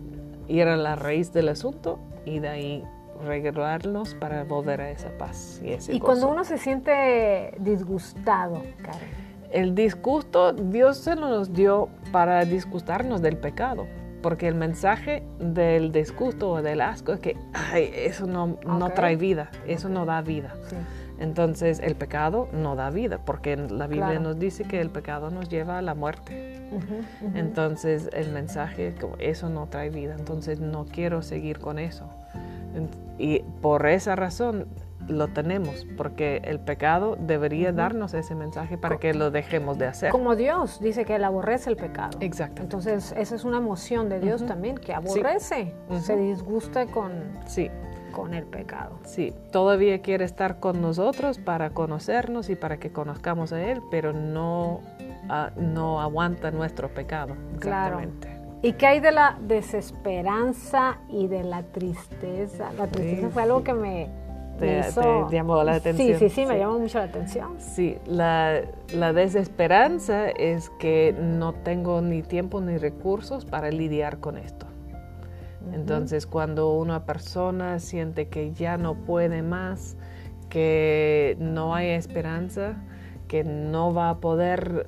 [0.49, 2.85] ir a la raíz del asunto y de ahí
[3.25, 9.23] regularnos para volver a esa paz y ese Y cuando uno se siente disgustado, Karen,
[9.51, 13.87] El disgusto, Dios se nos dio para disgustarnos del pecado.
[14.23, 19.17] Porque el mensaje del disgusto o del asco es que ay, eso no, no trae
[19.17, 20.55] vida, eso no da vida.
[20.69, 20.77] sí.
[21.23, 24.21] Entonces el pecado no da vida, porque la Biblia Claro.
[24.21, 26.61] nos dice que el pecado nos lleva a la muerte.
[27.35, 32.05] Entonces el mensaje es como eso no trae vida, entonces no quiero seguir con eso.
[33.19, 34.67] Y por esa razón
[35.09, 40.11] lo tenemos, porque el pecado debería darnos ese mensaje para que lo dejemos de hacer.
[40.11, 42.19] Como Dios dice que él aborrece el pecado.
[42.21, 42.63] Exacto.
[42.63, 47.13] Entonces, esa es una emoción de Dios también, que aborrece, se disgusta con,
[47.47, 47.69] Sí,
[48.13, 48.99] con el pecado.
[49.05, 54.13] sí, todavía quiere estar con nosotros para conocernos y para que conozcamos a Él, pero
[54.13, 54.81] no,
[55.29, 57.35] ah, no aguanta nuestro pecado.
[57.59, 57.99] Claro.
[57.99, 58.41] Exactamente.
[58.65, 62.73] ¿Y qué hay de la desesperanza y de la tristeza?
[62.79, 64.09] La tristeza Sí, fue algo que me,
[64.59, 65.27] Te- me hizo...
[65.29, 66.59] te llamó la Sí, atención, sí, sí, me sí.
[66.61, 67.55] llamó mucho la atención.
[67.59, 68.61] Sí, la,
[68.95, 74.67] la desesperanza es que no tengo ni tiempo ni recursos para lidiar con esto.
[75.73, 79.97] Entonces, cuando una persona siente que ya no puede más,
[80.49, 82.77] que no hay esperanza,
[83.29, 84.87] que no va a poder,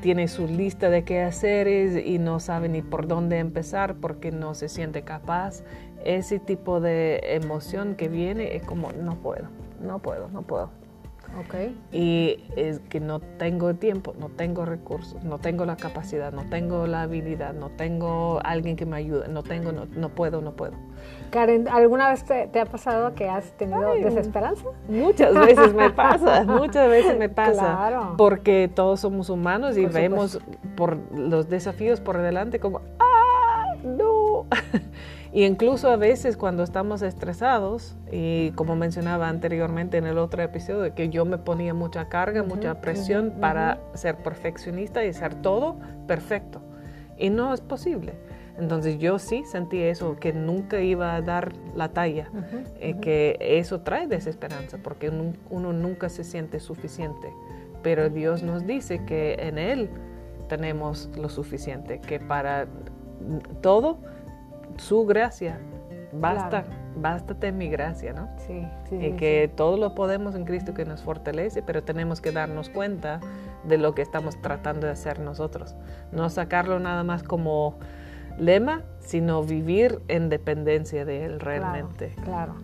[0.00, 4.68] tiene su lista de quehaceres y no sabe ni por dónde empezar porque no se
[4.68, 5.64] siente capaz,
[6.04, 9.48] ese tipo de emoción que viene es como, no puedo,
[9.82, 10.70] no puedo, no puedo.
[11.38, 11.54] Ok.
[11.92, 16.86] Y es que no tengo tiempo, no tengo recursos, no tengo la capacidad, no tengo
[16.86, 20.72] la habilidad, no tengo alguien que me ayude, no tengo, no, no puedo, no puedo.
[21.30, 24.64] Karen, ¿alguna vez te, te ha pasado que has tenido Ay, desesperanza?
[24.88, 28.14] Muchas veces me pasa, muchas veces me pasa, Claro.
[28.16, 30.40] porque todos somos humanos y Por vemos
[30.76, 34.46] por los desafíos por delante como, ¡ah, no!
[35.36, 40.94] Y incluso a veces cuando estamos estresados, y como mencionaba anteriormente en el otro episodio,
[40.94, 46.62] que yo me ponía mucha carga, mucha presión para ser perfeccionista y hacer todo perfecto.
[47.18, 48.14] Y no es posible.
[48.58, 52.30] Entonces yo sí sentí eso, que nunca iba a dar la talla,
[52.80, 53.00] eh, ujú.
[53.02, 55.12] que eso trae desesperanza, porque
[55.50, 57.30] uno nunca se siente suficiente.
[57.82, 59.90] Pero Dios nos dice que en Él
[60.48, 62.68] tenemos lo suficiente, que para
[63.60, 63.98] todo
[64.78, 65.58] su gracia
[66.12, 66.66] basta, Claro.
[66.96, 68.28] bástate mi gracia, ¿no?
[68.38, 72.20] Sí, sí, Y sí, que todo lo podemos en Cristo que nos fortalece, pero tenemos
[72.20, 73.20] que darnos cuenta
[73.64, 75.74] de lo que estamos tratando de hacer nosotros.
[76.12, 77.74] No sacarlo nada más como
[78.38, 82.14] lema, sino vivir en dependencia de Él realmente.
[82.24, 82.54] Claro.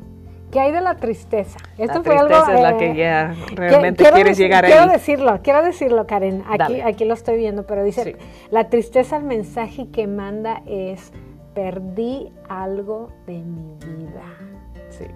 [0.50, 1.58] ¿Qué hay de la tristeza?
[1.78, 4.82] Esto la fue tristeza algo, es la eh, que ya realmente quiero quieres llegar quiero
[4.82, 4.88] ahí.
[4.90, 6.42] decirlo, quiero decirlo, Karen.
[6.46, 6.82] Aquí, Dale.
[6.84, 8.16] aquí lo estoy viendo, pero dice, Sí.
[8.50, 11.10] la tristeza, el mensaje que manda es,
[11.54, 14.24] perdí algo de mi vida.
[14.90, 15.06] Sí,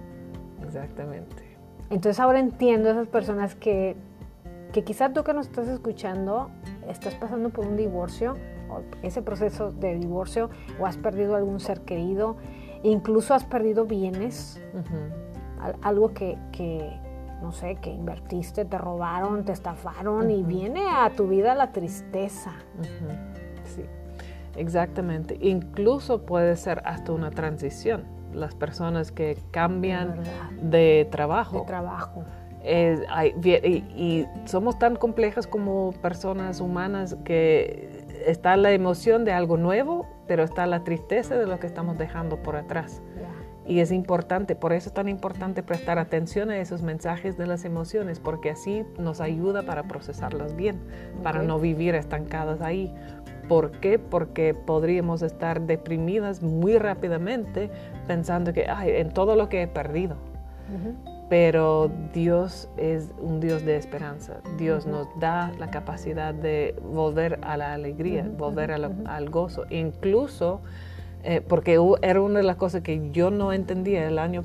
[0.64, 1.56] exactamente.
[1.90, 3.96] Entonces ahora entiendo a esas personas que,
[4.72, 6.50] que quizá tú que nos estás escuchando
[6.88, 8.36] estás pasando por un divorcio,
[8.68, 12.36] o ese proceso de divorcio, o has perdido algún ser querido,
[12.82, 14.60] incluso has perdido bienes,
[15.82, 16.98] algo que, que,
[17.42, 22.52] no sé, que invertiste, te robaron, te estafaron y viene a tu vida la tristeza.
[24.56, 25.38] Exactamente.
[25.40, 28.04] Incluso puede ser hasta una transición.
[28.32, 30.20] Las personas que cambian
[30.60, 31.60] de trabajo.
[31.60, 32.24] De trabajo.
[33.08, 39.56] hay- y, y somos tan complejas como personas humanas que está la emoción de algo
[39.56, 43.02] nuevo, pero está la tristeza de lo que estamos dejando por atrás.
[43.68, 47.64] Y es importante, por eso es tan importante prestar atención a esos mensajes de las
[47.64, 50.78] emociones, porque así nos ayuda para procesarlas bien,
[51.24, 52.94] para no vivir estancadas ahí.
[53.48, 53.98] ¿Por qué?
[53.98, 57.70] Porque podríamos estar deprimidas muy rápidamente
[58.06, 60.16] pensando que, ay, en todo lo que he perdido.
[60.74, 60.94] Ujú.
[61.28, 64.34] Pero Dios es un Dios de esperanza.
[64.58, 64.92] Dios Ujú.
[64.94, 69.08] nos da la capacidad de volver a la alegría, volver a la- ujú, ujú.
[69.10, 69.64] al gozo.
[69.70, 70.60] Incluso,
[71.24, 74.44] eh, porque era una de las cosas que yo no entendía el año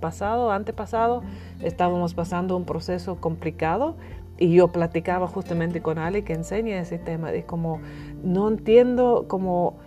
[0.00, 1.22] pasado, antepasado,
[1.62, 3.96] estábamos pasando un proceso complicado
[4.38, 7.80] y yo platicaba justamente con Ale que enseña ese tema de como
[8.22, 9.78] no entiendo cómo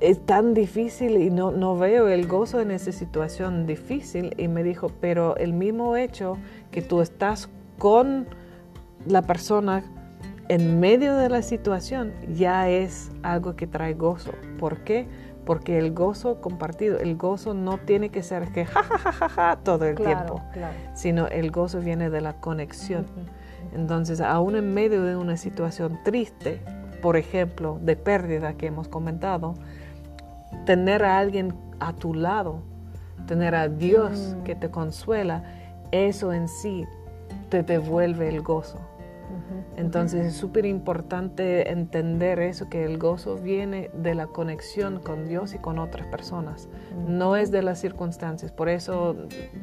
[0.00, 4.62] es tan difícil y no, no veo el gozo en esa situación difícil y me
[4.62, 6.38] dijo, pero el mismo hecho
[6.70, 8.26] que tú estás con
[9.06, 9.84] la persona
[10.48, 14.32] en medio de la situación ya es algo que trae gozo.
[14.58, 15.06] ¿Por qué?
[15.44, 19.56] Porque el gozo compartido, el gozo no tiene que ser que ja, ja, ja, ja,
[19.62, 20.42] todo el tiempo,
[20.94, 23.06] sino el gozo viene de la conexión.
[23.74, 26.60] Entonces, aún en medio de una situación triste,
[27.02, 29.54] por ejemplo, de pérdida que hemos comentado,
[30.66, 32.62] tener a alguien a tu lado,
[33.26, 34.42] tener a Dios mm.
[34.42, 35.44] que te consuela,
[35.92, 36.84] eso en sí
[37.48, 38.78] te devuelve el gozo.
[39.76, 45.54] Entonces es súper importante entender eso, que el gozo viene de la conexión con Dios
[45.54, 46.68] y con otras personas,
[47.06, 48.52] no es de las circunstancias.
[48.52, 49.16] Por eso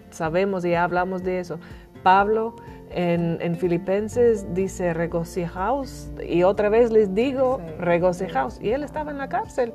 [0.10, 1.60] sabemos y hablamos de eso.
[2.04, 2.56] Pablo
[2.92, 9.30] en, Filipenses dice regocijaos y otra vez les digo regocijaos y él estaba en la
[9.30, 9.74] cárcel.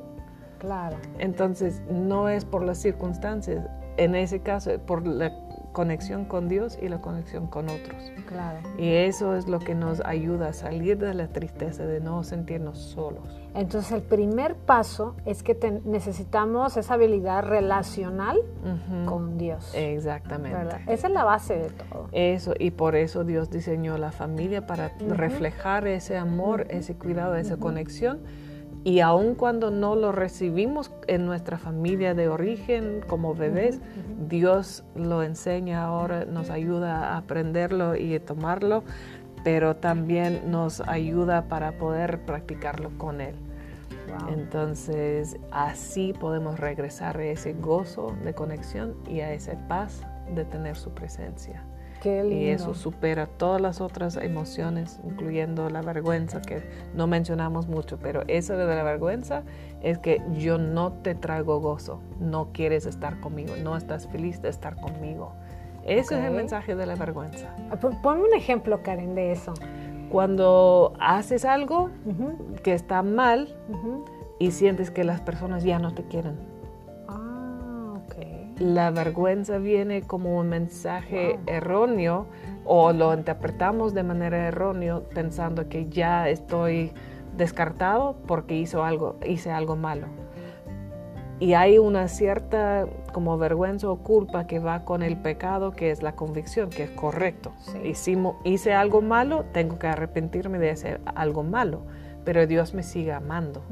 [0.59, 0.96] Claro.
[1.18, 5.33] Entonces no es por las circunstancias, en ese caso por la
[5.72, 8.12] conexión con Dios y la conexión con otros.
[8.27, 8.61] Claro.
[8.79, 12.79] Y eso es lo que nos ayuda a salir de la tristeza, de no sentirnos
[12.79, 13.41] solos.
[13.54, 18.38] Entonces el primer paso es que necesitamos esa habilidad relacional
[19.06, 19.72] con Dios.
[19.74, 20.82] Exactamente.
[20.86, 22.08] Esa es la base de todo.
[22.12, 27.56] Eso, y por eso Dios diseñó la familia para reflejar ese amor, ese cuidado, esa
[27.58, 28.20] conexión.
[28.84, 33.80] Y aun cuando no lo recibimos en nuestra familia de origen como bebés,
[34.28, 38.82] Dios lo enseña ahora, nos ayuda a aprenderlo y a tomarlo,
[39.44, 43.35] pero también nos ayuda para poder practicarlo con Él.
[44.28, 50.02] Entonces, así podemos regresar a ese gozo de conexión y a esa paz
[50.35, 51.62] de tener su presencia.
[52.05, 56.62] Y eso supera todas las otras emociones, incluyendo la vergüenza, que
[56.94, 59.44] no mencionamos mucho, pero eso de la vergüenza
[59.83, 64.48] es que yo no te traigo gozo, no quieres estar conmigo, no estás feliz de
[64.48, 65.33] estar conmigo.
[65.85, 67.55] Ese es el mensaje de la vergüenza.
[67.71, 69.55] Ah, ponme un ejemplo, Karen, de eso.
[70.11, 71.90] Cuando haces algo
[72.62, 73.57] que está mal
[74.38, 76.53] y sientes que las personas ya no te quieren
[78.62, 82.27] la vergüenza viene como un mensaje erróneo
[82.64, 86.92] o lo interpretamos de manera errónea pensando que ya estoy
[87.37, 90.07] descartado porque hizo algo, hice algo malo.
[91.42, 96.02] Y hay una cierta como vergüenza o culpa que va con el pecado, que es
[96.02, 97.52] la convicción, que es correcto.
[97.94, 101.83] Si hice algo malo, tengo que arrepentirme de ese algo malo
[102.24, 103.62] pero Dios me sigue amando.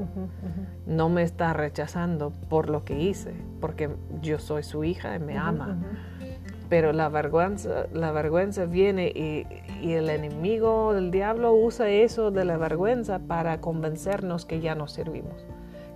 [0.87, 5.39] No me está rechazando por lo que hice, porque yo soy su hija y me
[5.39, 5.79] ama.
[6.69, 9.47] Pero la vergüenza, la vergüenza viene y,
[9.83, 15.47] el enemigo del diablo usa eso de la vergüenza para convencernos que ya no servimos,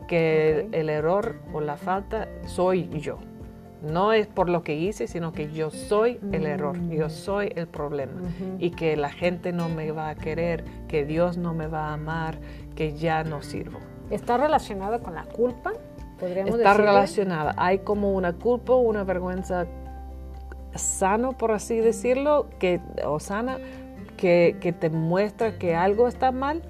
[0.06, 3.18] que el error o la falta soy yo.
[3.82, 7.10] No es por lo que hice, sino que yo soy el error, yo mm.
[7.10, 8.14] soy el problema.
[8.58, 11.94] Y que la gente no me va a querer, que Dios no me va a
[11.94, 12.38] amar,
[12.74, 13.80] que ya no sirvo.
[14.10, 15.72] ¿Está relacionado con la culpa?
[16.18, 17.54] Podríamos Está relacionada.
[17.58, 19.66] Hay como una culpa, una vergüenza
[20.74, 23.58] sano, por así decirlo, que, o sana,
[24.16, 26.62] que, que te muestra que algo está mal,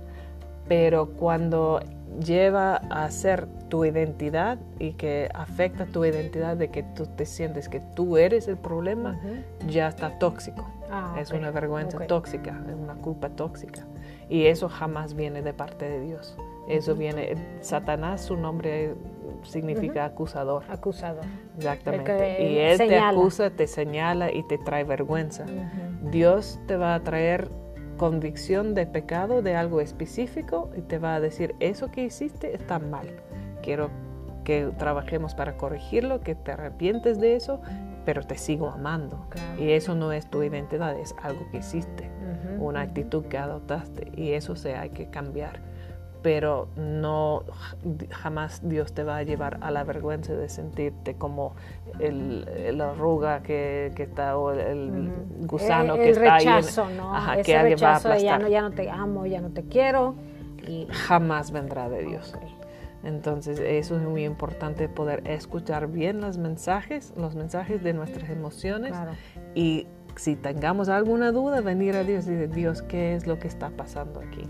[0.66, 1.80] pero cuando
[2.20, 7.68] lleva a ser tu identidad y que afecta tu identidad de que tú te sientes
[7.68, 9.20] que tú eres el problema,
[9.68, 10.66] ya está tóxico.
[10.90, 13.86] Ah, es una vergüenza tóxica, es una culpa tóxica.
[14.28, 16.36] Y eso jamás viene de parte de Dios.
[16.68, 18.94] Eso viene, Satanás, su nombre
[19.42, 20.64] significa acusador.
[20.68, 21.24] Acusador.
[21.56, 22.42] Exactamente.
[22.42, 25.44] y él te acusa, te señala y te trae vergüenza.
[26.10, 27.50] Dios te va a traer
[27.96, 32.78] convicción de pecado de algo específico y te va a decir, eso que hiciste está
[32.78, 33.06] mal.
[33.62, 33.90] Quiero
[34.44, 37.60] que trabajemos para corregirlo, que te arrepientes de eso,
[38.04, 39.26] pero te sigo amando.
[39.58, 42.10] Y eso no es tu identidad, es algo que hiciste,
[42.58, 45.73] una actitud que adoptaste y eso se hay que cambiar
[46.24, 47.42] pero no
[48.10, 51.54] jamás Dios te va a llevar a la vergüenza de sentirte como
[51.98, 56.46] el, la arruga que, está o el gusano que está ahí.
[56.96, 57.14] ¿no?
[57.14, 59.64] Ajá, Ese que rechazo va a ya no, ya no te amo, ya no te
[59.64, 60.14] quiero.
[60.66, 60.86] Y...
[60.90, 62.34] Jamás vendrá de Dios.
[63.02, 68.94] Entonces, eso es muy importante poder escuchar bien los mensajes, los mensajes de nuestras emociones
[69.54, 69.86] y
[70.16, 73.70] si tengamos alguna duda, venir a Dios y decir, Dios, ¿qué es lo que está
[73.70, 74.44] pasando aquí?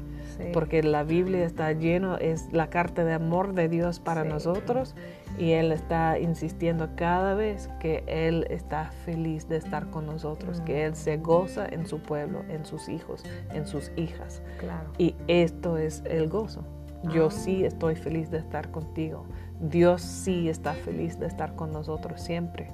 [0.53, 4.95] Porque la Biblia está lleno, es la carta de amor de Dios para nosotros
[5.39, 10.85] y Él está insistiendo cada vez que Él está feliz de estar con nosotros, que
[10.85, 14.43] Él se goza en su pueblo, en sus hijos, en sus hijas.
[14.59, 14.91] Claro.
[14.99, 16.65] Y esto es el gozo.
[17.13, 17.31] Yo ah.
[17.31, 19.25] sí estoy feliz de estar contigo.
[19.61, 22.69] Dios sí está feliz de estar con nosotros siempre.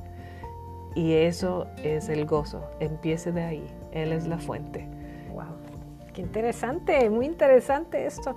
[0.94, 2.62] Y eso es el gozo.
[2.80, 3.66] Empiece de ahí.
[3.92, 4.88] Él es la fuente.
[6.20, 8.34] Qué interesante, muy interesante esto.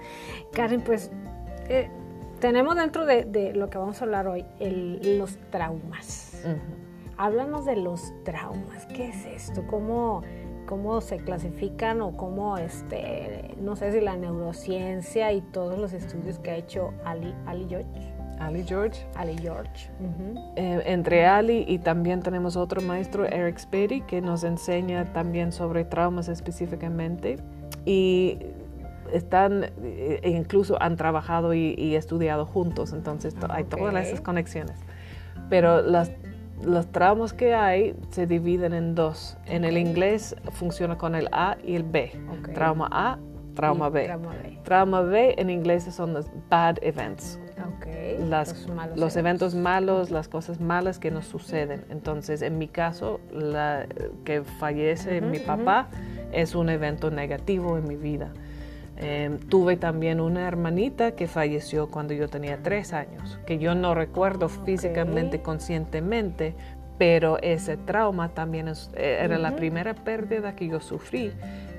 [0.53, 1.11] Karen, pues
[1.67, 1.89] eh,
[2.39, 6.45] tenemos dentro de, lo que vamos a hablar hoy los traumas.
[7.17, 8.85] Háblanos de los traumas.
[8.85, 9.65] ¿Qué es esto?
[9.67, 10.21] ¿Cómo,
[10.65, 16.39] cómo se clasifican o cómo, este, no sé si la neurociencia y todos los estudios
[16.39, 19.05] que ha hecho Ali, Ali George Ali George.
[19.15, 19.89] Ali George.
[20.55, 25.85] Eh, entre Ali y también tenemos otro maestro, Eric Spady, que nos enseña también sobre
[25.85, 27.37] traumas específicamente.
[27.85, 28.39] Y
[29.11, 34.77] están, e incluso han trabajado y, estudiado juntos, entonces hay todas esas conexiones.
[35.49, 36.11] Pero las,
[36.63, 39.37] los traumas que hay se dividen en dos.
[39.45, 42.11] En el inglés funciona con el A y el B.
[42.53, 43.19] Trauma A,
[43.55, 44.05] trauma B.
[44.05, 44.59] trauma B.
[44.63, 47.39] Trauma B en inglés son los bad events
[48.95, 51.85] los, eventos malos, las cosas malas que nos suceden.
[51.89, 53.87] Entonces, en mi caso, la,
[54.25, 55.89] que fallece mi papá
[56.31, 58.31] es un evento negativo en mi vida.
[58.97, 63.95] Em, tuve también una hermanita que falleció cuando yo tenía tres años, que yo no
[63.95, 66.55] recuerdo físicamente, conscientemente,
[66.99, 71.31] pero ese trauma también eh, era la primera pérdida que yo sufrí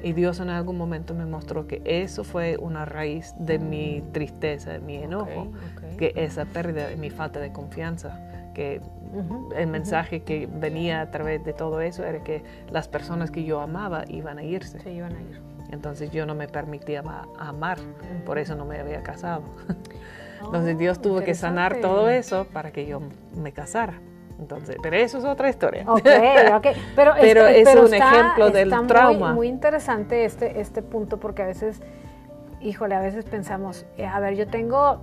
[0.04, 4.72] y Dios en algún momento me mostró que eso fue una raíz de mi tristeza,
[4.72, 5.50] de mi enojo,
[5.96, 8.20] que esa pérdida, mi falta de confianza,
[8.52, 8.82] que
[9.56, 13.60] el mensaje que venía a través de todo eso era que las personas que yo
[13.60, 14.78] amaba iban a irse.
[14.78, 15.40] Se iban a ir.
[15.70, 17.02] Entonces yo no me permitía
[17.38, 17.78] amar,
[18.26, 19.42] por eso no me había casado.
[20.44, 23.00] Entonces Dios tuvo que sanar todo eso para que yo
[23.34, 23.94] me casara.
[24.38, 25.84] Entonces, pero eso es otra historia.
[25.86, 26.06] Ok,
[26.56, 26.66] ok.
[26.96, 29.28] Pero, pero es un ejemplo del trauma.
[29.28, 31.80] Muy, muy interesante este, este punto porque a veces,
[32.60, 35.00] híjole, a veces pensamos, eh, a ver, yo tengo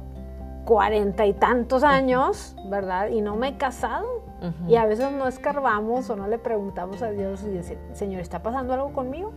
[0.66, 3.10] cuarenta y tantos años, ¿verdad?
[3.10, 4.24] Y no me he casado.
[4.68, 8.42] Y a veces no escarbamos o no le preguntamos a Dios y decir, Señor, ¿está
[8.42, 9.34] pasando algo conmigo?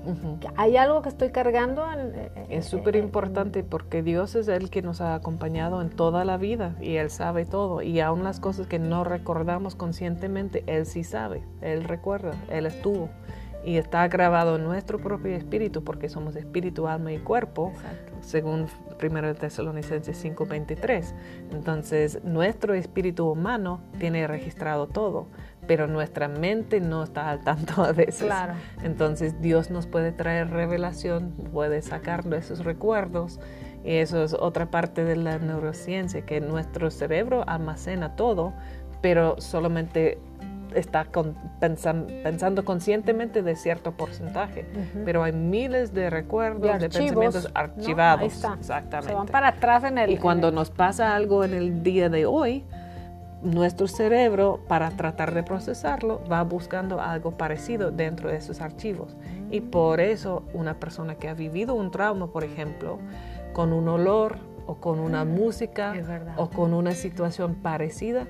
[0.56, 1.84] ¿Hay algo que estoy cargando?
[2.48, 6.76] es súper importante porque Dios es el que nos ha acompañado en toda la vida
[6.80, 7.82] y Él sabe todo.
[7.82, 13.10] Y aún las cosas que no recordamos conscientemente, Él sí sabe, Él recuerda, Él estuvo
[13.64, 17.72] y está grabado en nuestro propio espíritu porque somos espíritu, alma y cuerpo,
[18.20, 18.66] según
[19.00, 21.14] 1 Tesalonicenses 5:23.
[21.50, 25.28] Entonces, nuestro espíritu humano tiene registrado todo,
[25.66, 28.26] pero nuestra mente no está al tanto a veces.
[28.26, 28.54] Claro.
[28.82, 33.40] Entonces, Dios nos puede traer revelación, puede sacar esos recuerdos.
[33.82, 38.54] Y eso es otra parte de la neurociencia, que nuestro cerebro almacena todo,
[39.02, 40.18] pero solamente
[40.74, 41.06] está
[41.60, 44.66] pensando, conscientemente de cierto porcentaje,
[45.04, 48.44] pero hay miles de recuerdos, de, pensamientos archivados.
[48.58, 49.08] Exactamente.
[49.08, 50.10] Se van para atrás en el...
[50.10, 52.64] Y cuando nos pasa algo en el día de hoy,
[53.44, 59.16] nuestro cerebro, para tratar de procesarlo, va buscando algo parecido dentro de esos archivos.
[59.50, 62.98] Y por eso una persona que ha vivido un trauma, por ejemplo,
[63.52, 65.94] con un olor o con una mm, música
[66.36, 68.26] o con una situación parecida,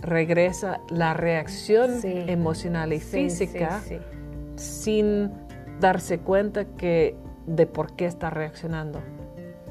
[0.00, 3.80] regresa la reacción emocional y física
[4.56, 5.30] sin
[5.80, 9.00] darse cuenta que de por qué está reaccionando.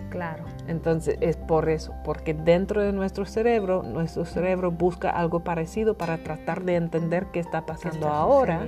[0.10, 0.44] Claro.
[0.68, 6.18] Entonces es por eso, porque dentro de nuestro cerebro, nuestro cerebro busca algo parecido para
[6.18, 8.68] tratar de entender qué está pasando ahora,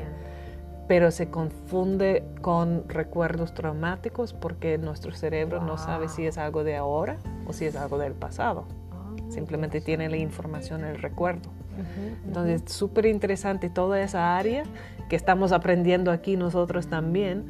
[0.88, 6.76] pero se confunde con recuerdos traumáticos porque nuestro cerebro no sabe si es algo de
[6.76, 8.66] ahora o si es algo del pasado.
[9.32, 11.50] Simplemente tiene la información, el recuerdo.
[12.26, 14.64] Entonces, súper interesante toda esa área
[15.10, 17.46] que estamos aprendiendo aquí nosotros también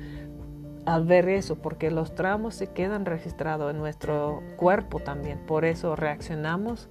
[0.86, 5.40] al ver eso, porque los tramos se quedan registrados en nuestro cuerpo también.
[5.40, 6.90] Por eso reaccionamos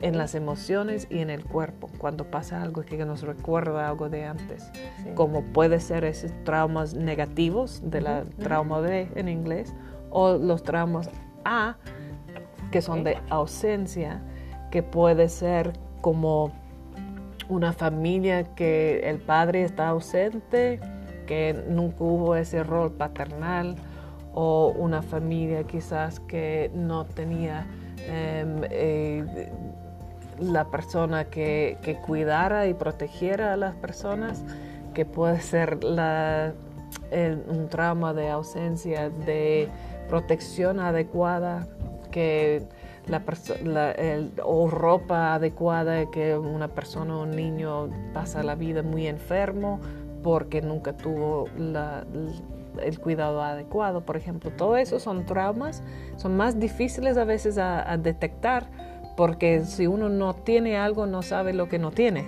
[0.00, 4.24] en las emociones y en el cuerpo cuando pasa algo que nos recuerda algo de
[4.24, 4.70] antes,
[5.14, 9.74] como puede ser esos traumas negativos de la trauma B en inglés
[10.10, 11.10] o los traumas
[11.44, 11.76] A
[12.70, 14.22] que son de ausencia,
[14.70, 16.52] que puede ser como
[17.48, 20.80] una familia que el padre está ausente,
[21.26, 23.76] que nunca hubo ese rol paternal,
[24.34, 27.66] o una familia quizás que no tenía
[28.06, 29.50] em, eh,
[30.38, 34.44] la persona que, que, cuidara y protegiera a las personas
[34.92, 36.52] que puede ser la,
[37.48, 39.68] un trauma de ausencia de
[40.08, 41.66] protección adecuada,
[42.10, 42.66] que
[43.06, 43.22] la,
[44.44, 49.80] o ropa adecuada, que una persona o un niño pasa la vida muy enfermo
[50.22, 51.46] porque nunca tuvo
[52.82, 54.50] el cuidado adecuado, por ejemplo.
[54.50, 55.82] Todo eso son traumas,
[56.16, 58.66] son más difíciles a veces a, detectar
[59.16, 62.26] porque si uno no tiene algo, no sabe lo que no tiene.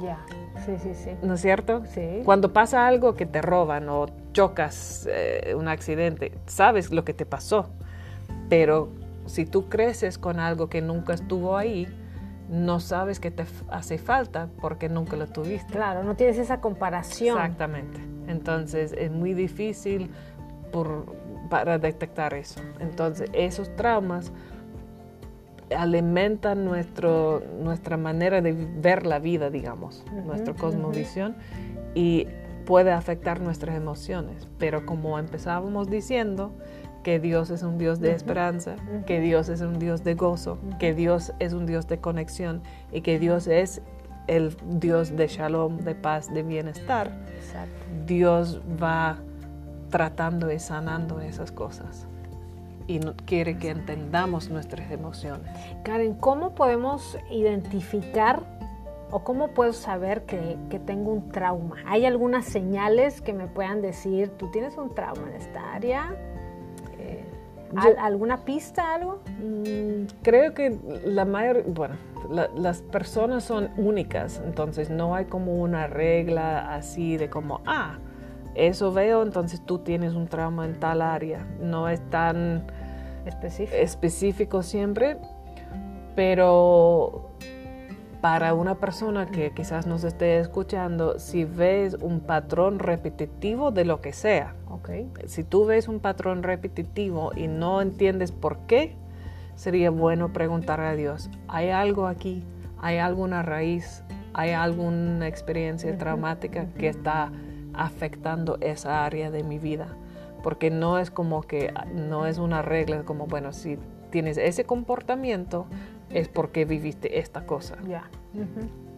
[0.00, 0.24] Ya,
[0.64, 1.10] sí, sí, sí.
[1.22, 1.82] ¿No es cierto?
[1.84, 2.22] Sí.
[2.24, 7.26] Cuando pasa algo que te roban o chocas eh, un accidente, sabes lo que te
[7.26, 7.66] pasó,
[8.48, 8.88] pero
[9.26, 11.86] si tú creces con algo que nunca estuvo ahí,
[12.48, 15.72] no sabes que te hace falta porque nunca lo tuviste.
[15.72, 17.36] Claro, no tienes esa comparación.
[17.38, 18.00] Exactamente.
[18.26, 20.10] Entonces es muy difícil
[21.48, 22.60] para detectar eso.
[22.80, 24.32] Entonces esos traumas
[25.76, 31.36] alimentan nuestro, nuestra manera de ver la vida, digamos, nuestra cosmovisión
[31.94, 32.26] y
[32.66, 34.48] puede afectar nuestras emociones.
[34.58, 36.52] Pero como empezábamos diciendo,
[37.02, 38.76] que Dios es un Dios de esperanza,
[39.06, 43.00] que Dios es un Dios de gozo, que Dios es un Dios de conexión y
[43.00, 43.82] que Dios es
[44.28, 47.10] el Dios de shalom, de paz, de bienestar.
[48.06, 49.18] Dios va
[49.90, 52.06] tratando y sanando esas cosas
[52.86, 55.50] y quiere que entendamos nuestras emociones.
[55.84, 58.42] Karen, ¿cómo podemos identificar
[59.10, 61.76] o cómo puedo saber que, que, tengo un trauma?
[61.86, 66.16] ¿Hay algunas señales que me puedan decir, tú tienes un trauma en esta área?
[67.76, 69.22] ¿Alguna pista, algo?
[69.40, 71.96] Mm, creo que la mayor, bueno,
[72.56, 77.98] las personas son únicas, entonces no hay como una regla así de como, ah,
[78.54, 81.46] eso veo, entonces tú tienes un trauma en tal área.
[81.60, 82.64] No es tan
[83.24, 85.16] específico, específico siempre,
[86.14, 87.30] pero
[88.20, 94.00] para una persona que quizás nos esté escuchando, si ves un patrón repetitivo de lo
[94.00, 95.10] que sea, okay.
[95.26, 98.94] si tú ves un patrón repetitivo y no entiendes por qué,
[99.54, 102.42] sería bueno preguntar a Dios, ¿hay algo aquí?
[102.80, 104.02] ¿Hay alguna raíz?
[104.34, 107.30] ¿Hay alguna experiencia traumática que está
[107.74, 109.88] afectando esa área de mi vida?
[110.42, 113.78] Porque no es como que, no es una regla, como, bueno, si
[114.10, 115.66] tienes ese comportamiento,
[116.10, 117.76] es porque viviste esta cosa.
[117.86, 118.10] Ya.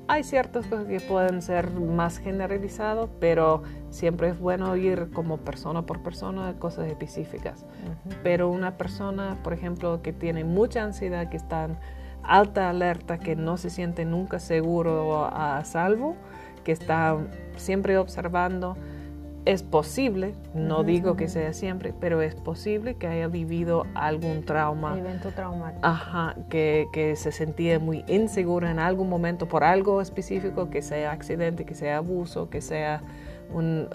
[0.06, 5.86] Hay ciertas cosas que pueden ser más generalizadas, pero siempre es bueno ir como persona
[5.86, 7.64] por persona a cosas específicas.
[8.22, 11.78] Pero una persona, por ejemplo, que tiene mucha ansiedad, que está en
[12.22, 16.16] alta alerta, que no se siente nunca seguro a salvo,
[16.64, 17.16] que está
[17.56, 18.76] siempre observando,
[19.44, 24.98] es posible, no digo que sea siempre, pero es posible que haya vivido algún trauma.
[24.98, 25.86] Evento traumático.
[25.86, 31.12] Ajá, que, que, se sentía muy insegura en algún momento por algo específico, que sea
[31.12, 33.02] accidente, que sea abuso, que sea
[33.52, 33.88] un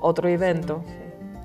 [0.00, 0.84] otro evento.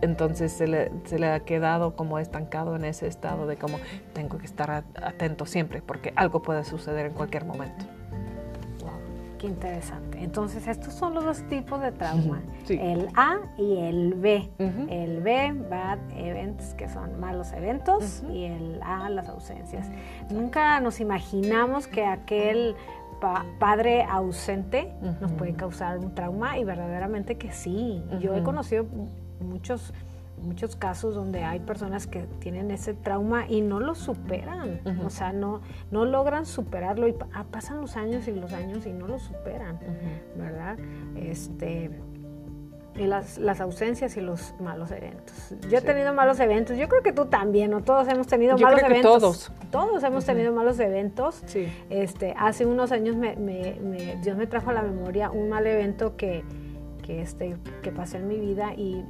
[0.02, 3.80] Entonces se le, se le, ha quedado como estancado en ese estado de como
[4.14, 7.86] tengo que estar atento siempre porque algo puede suceder en cualquier momento
[9.48, 10.24] interesante.
[10.24, 14.50] Entonces, estos son los dos tipos de trauma, el A y el B.
[14.89, 19.89] El B, bad events, que son malos eventos, y el A, las ausencias.
[20.30, 22.76] Nunca nos imaginamos que aquel
[23.60, 28.04] padre ausente nos puede causar un trauma y verdaderamente que sí.
[28.20, 28.86] Yo he conocido
[29.39, 29.94] muchos
[30.42, 35.32] muchos casos donde hay personas que tienen ese trauma y no lo superan, o sea,
[35.34, 35.62] no,
[35.92, 39.80] no logran superarlo y ah, pasan los años y los años y no lo superan,
[40.36, 40.78] ¿verdad?
[41.16, 41.92] Este,
[42.96, 45.56] y las, las, ausencias y los malos eventos.
[45.70, 47.82] Yo he tenido malos eventos, yo creo que tú también, ¿no?
[47.82, 49.22] Todos hemos tenido malos creo eventos.
[49.22, 49.52] todos.
[49.72, 51.42] Todos hemos tenido malos eventos.
[51.46, 51.72] Sí.
[51.89, 53.36] Este, hace unos años me,
[54.22, 56.44] Dios me trajo a la memoria un mal evento que,
[57.02, 59.06] que, este, que pasó en mi vida y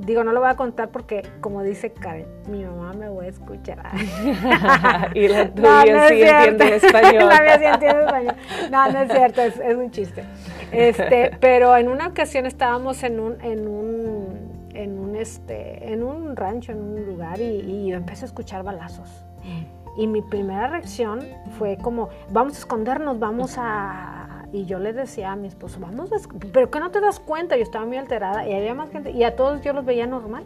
[0.00, 3.28] digo, no lo voy a contar porque, como dice Karen, mi mamá me voy a
[3.28, 3.78] escuchar.
[5.14, 7.28] y la tuya sí entiende español.
[7.28, 8.34] la mía sí entiende español.
[8.70, 10.24] No, no es cierto, es, un chiste.
[10.72, 16.36] Este, pero en una ocasión estábamos en un, en un, en un, este, en un
[16.36, 19.08] rancho, en un lugar, y, y yo empecé a escuchar balazos.
[19.42, 20.00] Mm.
[20.00, 21.20] Y mi primera reacción
[21.56, 24.23] fue como, vamos a escondernos, vamos a
[24.54, 26.10] y yo le decía a mi esposo, vamos,
[26.52, 29.24] pero que no te das cuenta, yo estaba muy alterada y había más gente, y
[29.24, 30.44] a todos yo los veía normal,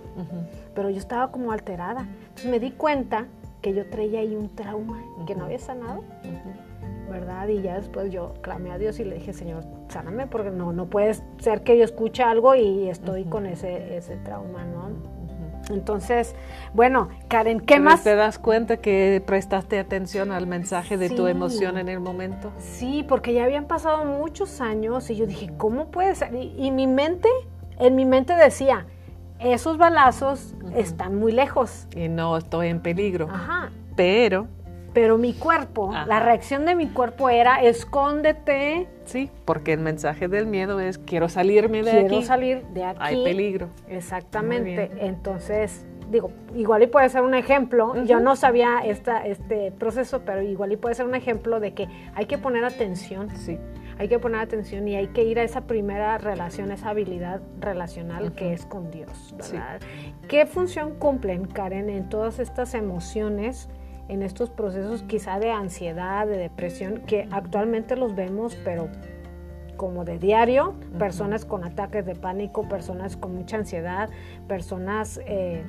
[0.75, 2.09] pero yo estaba como alterada.
[2.29, 3.27] Entonces me di cuenta
[3.61, 6.05] que yo traía ahí un trauma que no había sanado,
[7.11, 7.49] ¿verdad?
[7.49, 10.87] Y ya después yo clamé a Dios y le dije, Señor, sáname, porque no, no
[10.87, 15.18] puede ser que yo escuche algo y estoy con ese, ese trauma, ¿no?
[15.71, 16.35] Entonces,
[16.75, 18.03] bueno, Karen, ¿qué Pero más?
[18.05, 21.31] ¿Te das cuenta que prestaste atención al mensaje de tu Sí.
[21.31, 22.53] emoción en el momento?
[22.59, 26.35] Sí, porque ya habían pasado muchos años y yo dije, ¿cómo puede ser?
[26.35, 27.29] Y, y mi mente,
[27.79, 28.87] en mi mente decía,
[29.39, 31.87] esos balazos están muy lejos.
[31.95, 33.29] Y no estoy en peligro.
[33.31, 33.71] Ajá.
[33.95, 34.47] Pero,
[34.93, 36.07] Pero mi cuerpo, Ajá.
[36.07, 41.29] la reacción de mi cuerpo era, escóndete, sí, porque el mensaje del miedo es quiero
[41.29, 42.23] salirme de quiero aquí.
[42.25, 42.99] salir de aquí.
[43.01, 43.69] Hay peligro.
[43.89, 44.91] Exactamente.
[45.01, 48.03] Entonces, digo, igual y puede ser un ejemplo.
[48.05, 51.87] Yo no sabía esta, este proceso, pero igual y puede ser un ejemplo de que
[52.15, 53.29] hay que poner atención.
[53.37, 53.59] Sí.
[54.01, 58.33] Hay que poner atención y hay que ir a esa primera relación, esa habilidad relacional
[58.33, 59.53] que es con Dios, Sí.
[59.57, 59.81] ¿verdad?
[60.29, 63.69] ¿Qué función cumplen, Karen, en todas estas emociones,
[64.09, 68.89] en estos procesos quizá de ansiedad, de depresión, que actualmente los vemos, pero
[69.77, 74.11] como de diario, personas con ataques de pánico, personas con mucha ansiedad,
[74.49, 75.63] personas eh,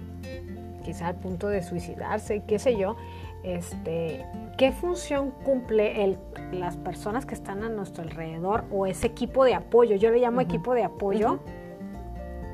[0.83, 2.97] quizá al punto de suicidarse, qué sé yo.
[3.43, 4.25] Este,
[4.57, 6.17] ¿Qué función cumple el,
[6.51, 9.95] las personas que están a nuestro alrededor o ese equipo de apoyo?
[9.95, 11.39] Yo le llamo equipo de apoyo.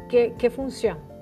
[0.09, 1.14] ¿Qué, qué función?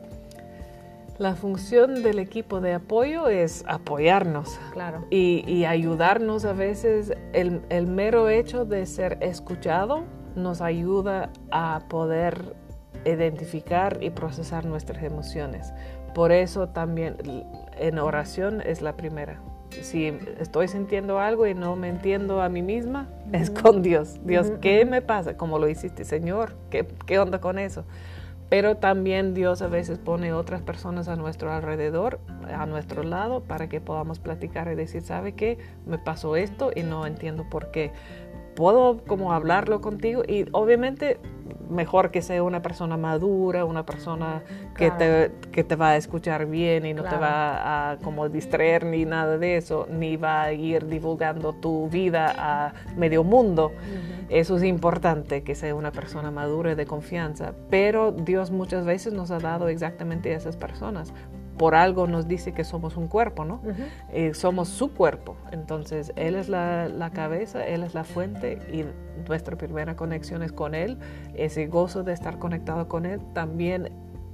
[1.23, 5.05] La función del equipo de apoyo es apoyarnos Claro.
[5.09, 7.13] y, y ayudarnos a veces.
[7.31, 10.03] El, el mero hecho de ser escuchado
[10.35, 12.57] nos ayuda a poder
[13.05, 15.71] identificar y procesar nuestras emociones.
[16.13, 17.15] Por eso también
[17.79, 19.39] en oración es la primera.
[19.69, 20.07] Si
[20.41, 24.19] estoy sintiendo algo y no me entiendo a mí misma, es con Dios.
[24.25, 25.37] Dios, ¿qué me pasa?
[25.37, 27.85] Como lo hiciste, Señor, ¿qué, qué onda con eso?
[28.49, 32.19] Pero también Dios a veces pone otras personas a nuestro alrededor,
[32.55, 35.57] a nuestro lado, para que podamos platicar y decir, ¿sabe qué?
[35.85, 37.91] Me pasó esto y no entiendo por qué.
[38.55, 41.17] Puedo como hablarlo contigo y obviamente
[41.69, 44.43] mejor que sea una persona madura, una persona
[44.77, 44.97] que, Claro.
[45.41, 47.23] te, que te va a escuchar bien y no te Claro.
[47.23, 52.33] va a como distraer ni nada de eso, ni va a ir divulgando tu vida
[52.37, 53.71] a medio mundo.
[54.29, 57.53] Eso es importante, que sea una persona madura y de confianza.
[57.69, 61.11] Pero Dios muchas veces nos ha dado exactamente a esas personas.
[61.57, 63.61] Por algo nos dice que somos un cuerpo, ¿no?
[64.11, 65.35] Eh, somos su cuerpo.
[65.51, 68.85] Entonces, Él es la, la cabeza, Él es la fuente y
[69.27, 70.97] nuestra primera conexión es con Él.
[71.35, 73.91] Ese gozo de estar conectado con Él también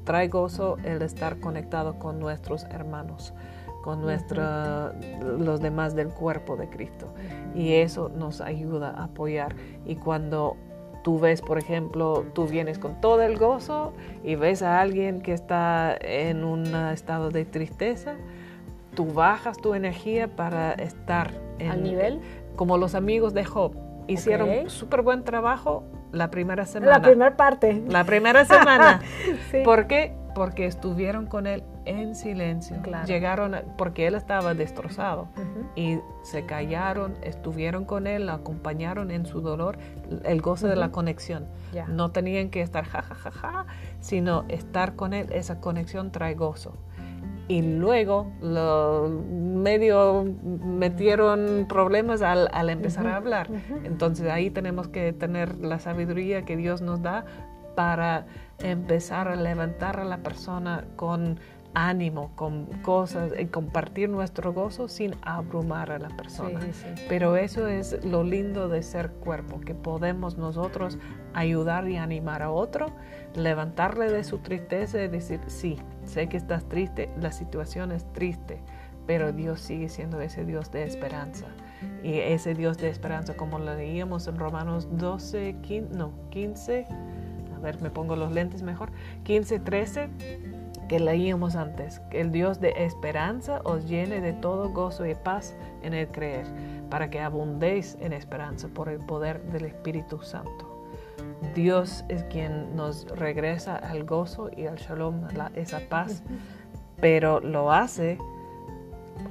[0.10, 3.34] trae gozo el estar conectado con nuestros hermanos,
[3.84, 7.14] con nuestra, los demás del cuerpo de Cristo.
[7.54, 9.56] Y eso nos ayuda a apoyar.
[9.86, 10.58] Y cuando
[11.04, 13.94] tú ves, por ejemplo, tú vienes con todo el gozo
[14.24, 18.16] y ves a alguien que está en un estado de tristeza,
[18.96, 22.20] tú bajas tu energía para estar en, ¿Al nivel?
[22.56, 23.74] Como los amigos de Job.
[24.08, 24.70] Hicieron Ok.
[24.70, 26.94] súper buen trabajo la primera semana.
[26.94, 27.84] La primera parte.
[27.88, 29.02] La primera semana.
[29.52, 29.62] Sí.
[29.64, 30.14] ¿Por qué?
[30.36, 32.78] Porque estuvieron con él en silencio.
[32.82, 33.08] Claro.
[33.08, 35.30] Llegaron, a- porque él estaba destrozado.
[35.36, 35.66] Ujú.
[35.76, 39.78] Y se callaron, estuvieron con él, lo acompañaron en su dolor,
[40.24, 41.48] el gozo de la conexión.
[41.74, 41.88] Ya.
[41.88, 43.66] No tenían que estar ja, ja, ja, ja,
[44.00, 46.74] sino estar con él, esa conexión trae gozo.
[47.48, 53.50] Y luego lo medio metieron problemas al, al empezar a hablar.
[53.84, 57.26] Entonces ahí tenemos que tener la sabiduría que Dios nos da
[57.76, 58.28] para
[58.62, 61.40] empezar a levantar a la persona con
[61.74, 66.60] ánimo, con cosas y compartir nuestro gozo sin abrumar a la persona.
[66.62, 67.06] Sí, sí.
[67.08, 70.98] Pero eso es lo lindo de ser cuerpo, que podemos nosotros
[71.34, 72.88] ayudar y animar a otro,
[73.36, 78.62] levantarle de su tristeza y decir, sí, sé que estás triste, la situación es triste,
[79.06, 81.48] pero Dios sigue siendo ese Dios de esperanza.
[82.04, 86.86] Y ese Dios de esperanza, como lo leíamos en Romanos 12, 15, no, 15,
[87.60, 88.92] a ver, me pongo los lentes mejor,
[89.24, 90.10] 15, 13,
[90.88, 95.56] que leíamos antes, que el Dios de esperanza os llene de todo gozo y paz
[95.84, 96.46] en el creer,
[96.90, 100.68] para que abundéis en esperanza por el poder del Espíritu Santo.
[101.54, 106.24] Dios es quien nos regresa al gozo y al shalom, la- esa paz,
[107.02, 108.18] pero lo hace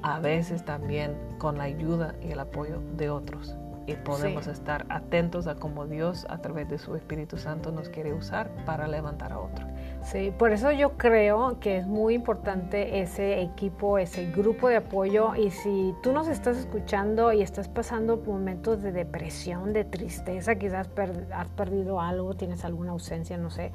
[0.03, 3.57] a veces también con la ayuda y el apoyo de otros.
[3.89, 4.51] Y podemos Sí.
[4.51, 8.87] estar atentos a cómo Dios a través de su Espíritu Santo nos quiere usar para
[8.87, 9.67] levantar a otro.
[10.03, 15.35] Sí, por eso yo creo que es muy importante ese equipo, ese grupo de apoyo.
[15.35, 20.87] Y si tú nos estás escuchando y estás pasando momentos de depresión, de tristeza, quizás
[20.89, 23.73] per- has perdido algo, tienes alguna ausencia, no sé,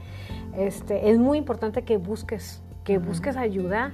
[0.56, 3.92] este, es muy importante que busques que busques ayuda,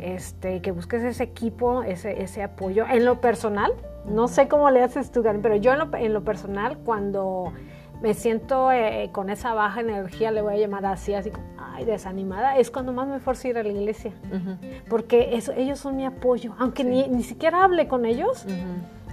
[0.00, 2.86] este, que busques ese equipo, ese, ese apoyo.
[2.88, 3.72] En lo personal,
[4.06, 7.52] no sé cómo le haces tú, Karen, pero yo en lo, en lo personal, cuando
[8.00, 11.84] me siento eh, con esa baja energía, le voy a llamar así, así como, ay,
[11.84, 14.12] desanimada, es cuando más me forzo ir a la iglesia.
[14.88, 18.46] Porque eso, ellos son mi apoyo, aunque ni, ni, siquiera hable con ellos.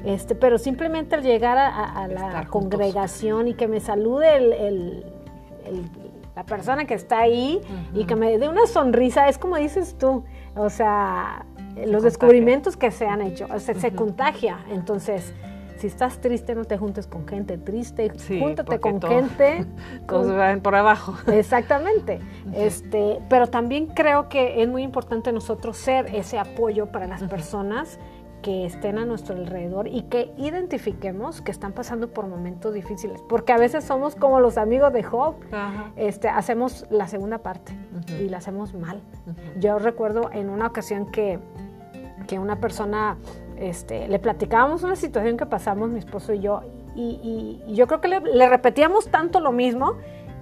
[0.06, 5.04] Este, pero simplemente al llegar a, la congregación y que me salude el,
[6.36, 7.62] la persona que está ahí
[7.94, 10.26] y que me dé una sonrisa, es como dices tú,
[10.56, 11.46] o sea,
[11.86, 14.60] los descubrimientos que se han hecho, o sea, se contagia.
[14.70, 15.34] Entonces,
[15.78, 19.66] si estás triste, no te juntes con gente triste, júntate con gente.
[20.08, 21.16] Todos van por abajo.
[21.32, 22.20] Exactamente.
[22.54, 28.00] este, pero también creo que es muy importante nosotros ser ese apoyo para las personas
[28.46, 33.52] que estén a nuestro alrededor y que identifiquemos que están pasando por momentos difíciles, porque
[33.52, 35.34] a veces somos como los amigos de Job,
[35.96, 37.76] este, hacemos la segunda parte
[38.22, 39.02] y la hacemos mal.
[39.58, 41.40] Yo recuerdo en una ocasión que,
[42.28, 43.18] que una persona
[43.58, 46.62] este, le platicábamos una situación que pasamos mi esposo y yo,
[46.96, 49.96] y, yo creo que le, repetíamos tanto lo mismo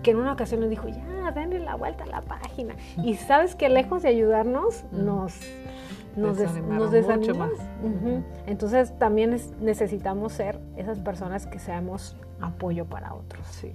[0.03, 2.75] que en una ocasión nos dijo, ya, denle la vuelta a la página.
[3.01, 5.39] Y sabes que lejos de ayudarnos, nos,
[6.15, 7.51] nos, desanimó más.
[8.45, 13.45] Entonces también necesitamos ser esas personas que seamos apoyo para otros.
[13.47, 13.73] Sí,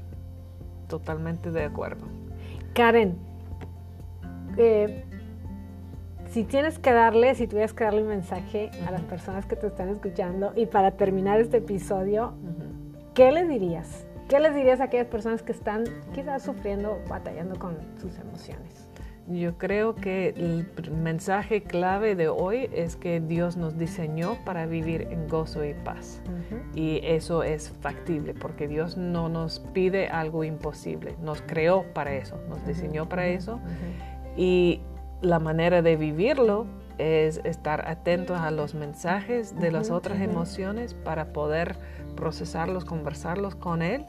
[0.88, 2.06] totalmente de acuerdo.
[2.74, 3.16] Karen,
[4.56, 5.04] eh,
[6.30, 9.66] si tienes que darle, si tuvieras que darle un mensaje a las personas que te
[9.66, 12.34] están escuchando y para terminar este episodio,
[13.14, 14.06] ¿qué les dirías?
[14.28, 15.84] ¿Qué les dirías a aquellas personas que están
[16.14, 18.77] quizás sufriendo, batallando con sus emociones?
[19.30, 25.08] Yo creo que el mensaje clave de hoy es que Dios nos diseñó para vivir
[25.10, 26.22] en gozo y paz.
[26.74, 32.40] Y eso es factible porque Dios no nos pide algo imposible, nos creó para eso,
[32.48, 33.60] nos diseñó para eso.
[34.34, 34.80] Y
[35.20, 36.66] la manera de vivirlo
[36.96, 41.76] es estar atentos a los mensajes de las otras emociones para poder
[42.16, 44.06] procesarlos, conversarlos con Él,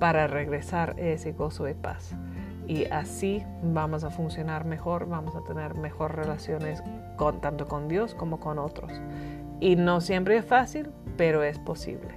[0.00, 2.14] para regresar a ese gozo y paz.
[2.68, 6.82] Y así vamos a funcionar mejor, vamos a tener mejores relaciones
[7.16, 8.92] con, tanto con Dios como con otros.
[9.58, 12.10] Y no siempre es fácil, pero es posible.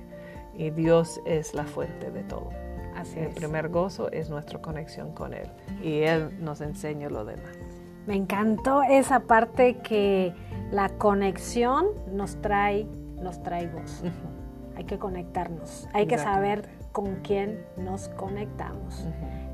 [0.54, 2.49] Y Dios es la fuente de todo.
[2.97, 5.49] Así El primer gozo es nuestra conexión con Él.
[5.82, 7.58] Y Él nos enseña lo demás.
[8.06, 10.34] Me encantó esa parte que
[10.70, 12.86] la conexión nos trae,
[13.22, 14.06] nos trae gozo.
[14.76, 19.06] Hay que conectarnos, hay que saber con quién nos conectamos.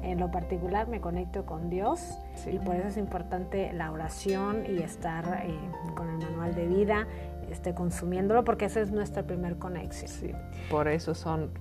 [0.03, 2.17] En lo particular me conecto con Dios
[2.51, 5.53] y por eso es importante la oración y estar eh,
[5.95, 7.07] con el manual de vida,
[7.51, 10.37] este, consumiéndolo, porque esa es nuestra primer conexión.
[10.69, 11.51] Por eso son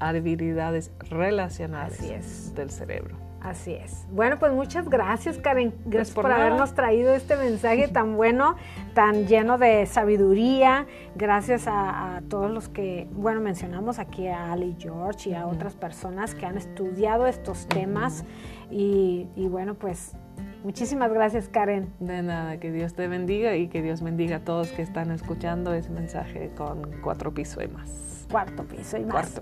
[0.00, 3.25] habilidades relacionales del cerebro.
[3.46, 4.04] Así es.
[4.10, 5.70] Bueno, pues muchas gracias, Karen.
[5.70, 8.56] Pues gracias por, habernos traído este mensaje tan bueno,
[8.92, 10.86] tan lleno de sabiduría.
[11.14, 16.34] Gracias a, todos los que, bueno, mencionamos aquí a Ali George y a otras personas
[16.34, 18.24] que han estudiado estos temas.
[18.68, 20.16] y, y bueno, pues
[20.64, 21.92] Muchísimas gracias, Karen.
[22.00, 25.72] De nada, que Dios te bendiga y que Dios bendiga a todos que están escuchando
[25.72, 29.40] ese mensaje con cuatro pisos y más cuarto piso y más.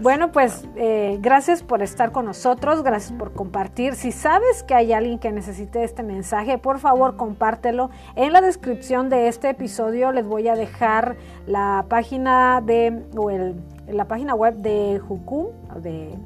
[0.00, 3.94] Bueno, pues eh, gracias por estar con nosotros, gracias por compartir.
[3.94, 7.90] Si sabes que hay alguien que necesite este mensaje, por favor compártelo.
[8.14, 11.16] En la descripción de este episodio les voy a dejar
[11.46, 13.56] la página de o el
[13.88, 15.46] la página web de Jucum,
[15.80, 16.18] de,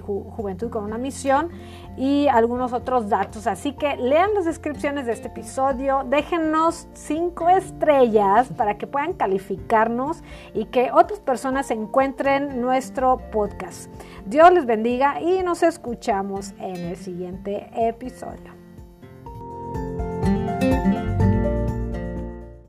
[0.00, 1.50] Juventud con una Misión,
[1.96, 3.46] y algunos otros datos.
[3.46, 10.22] Así que lean las descripciones de este episodio, déjenos cinco estrellas para que puedan calificarnos
[10.54, 13.90] y que otras personas encuentren nuestro podcast.
[14.26, 18.55] Dios les bendiga y nos escuchamos en el siguiente episodio.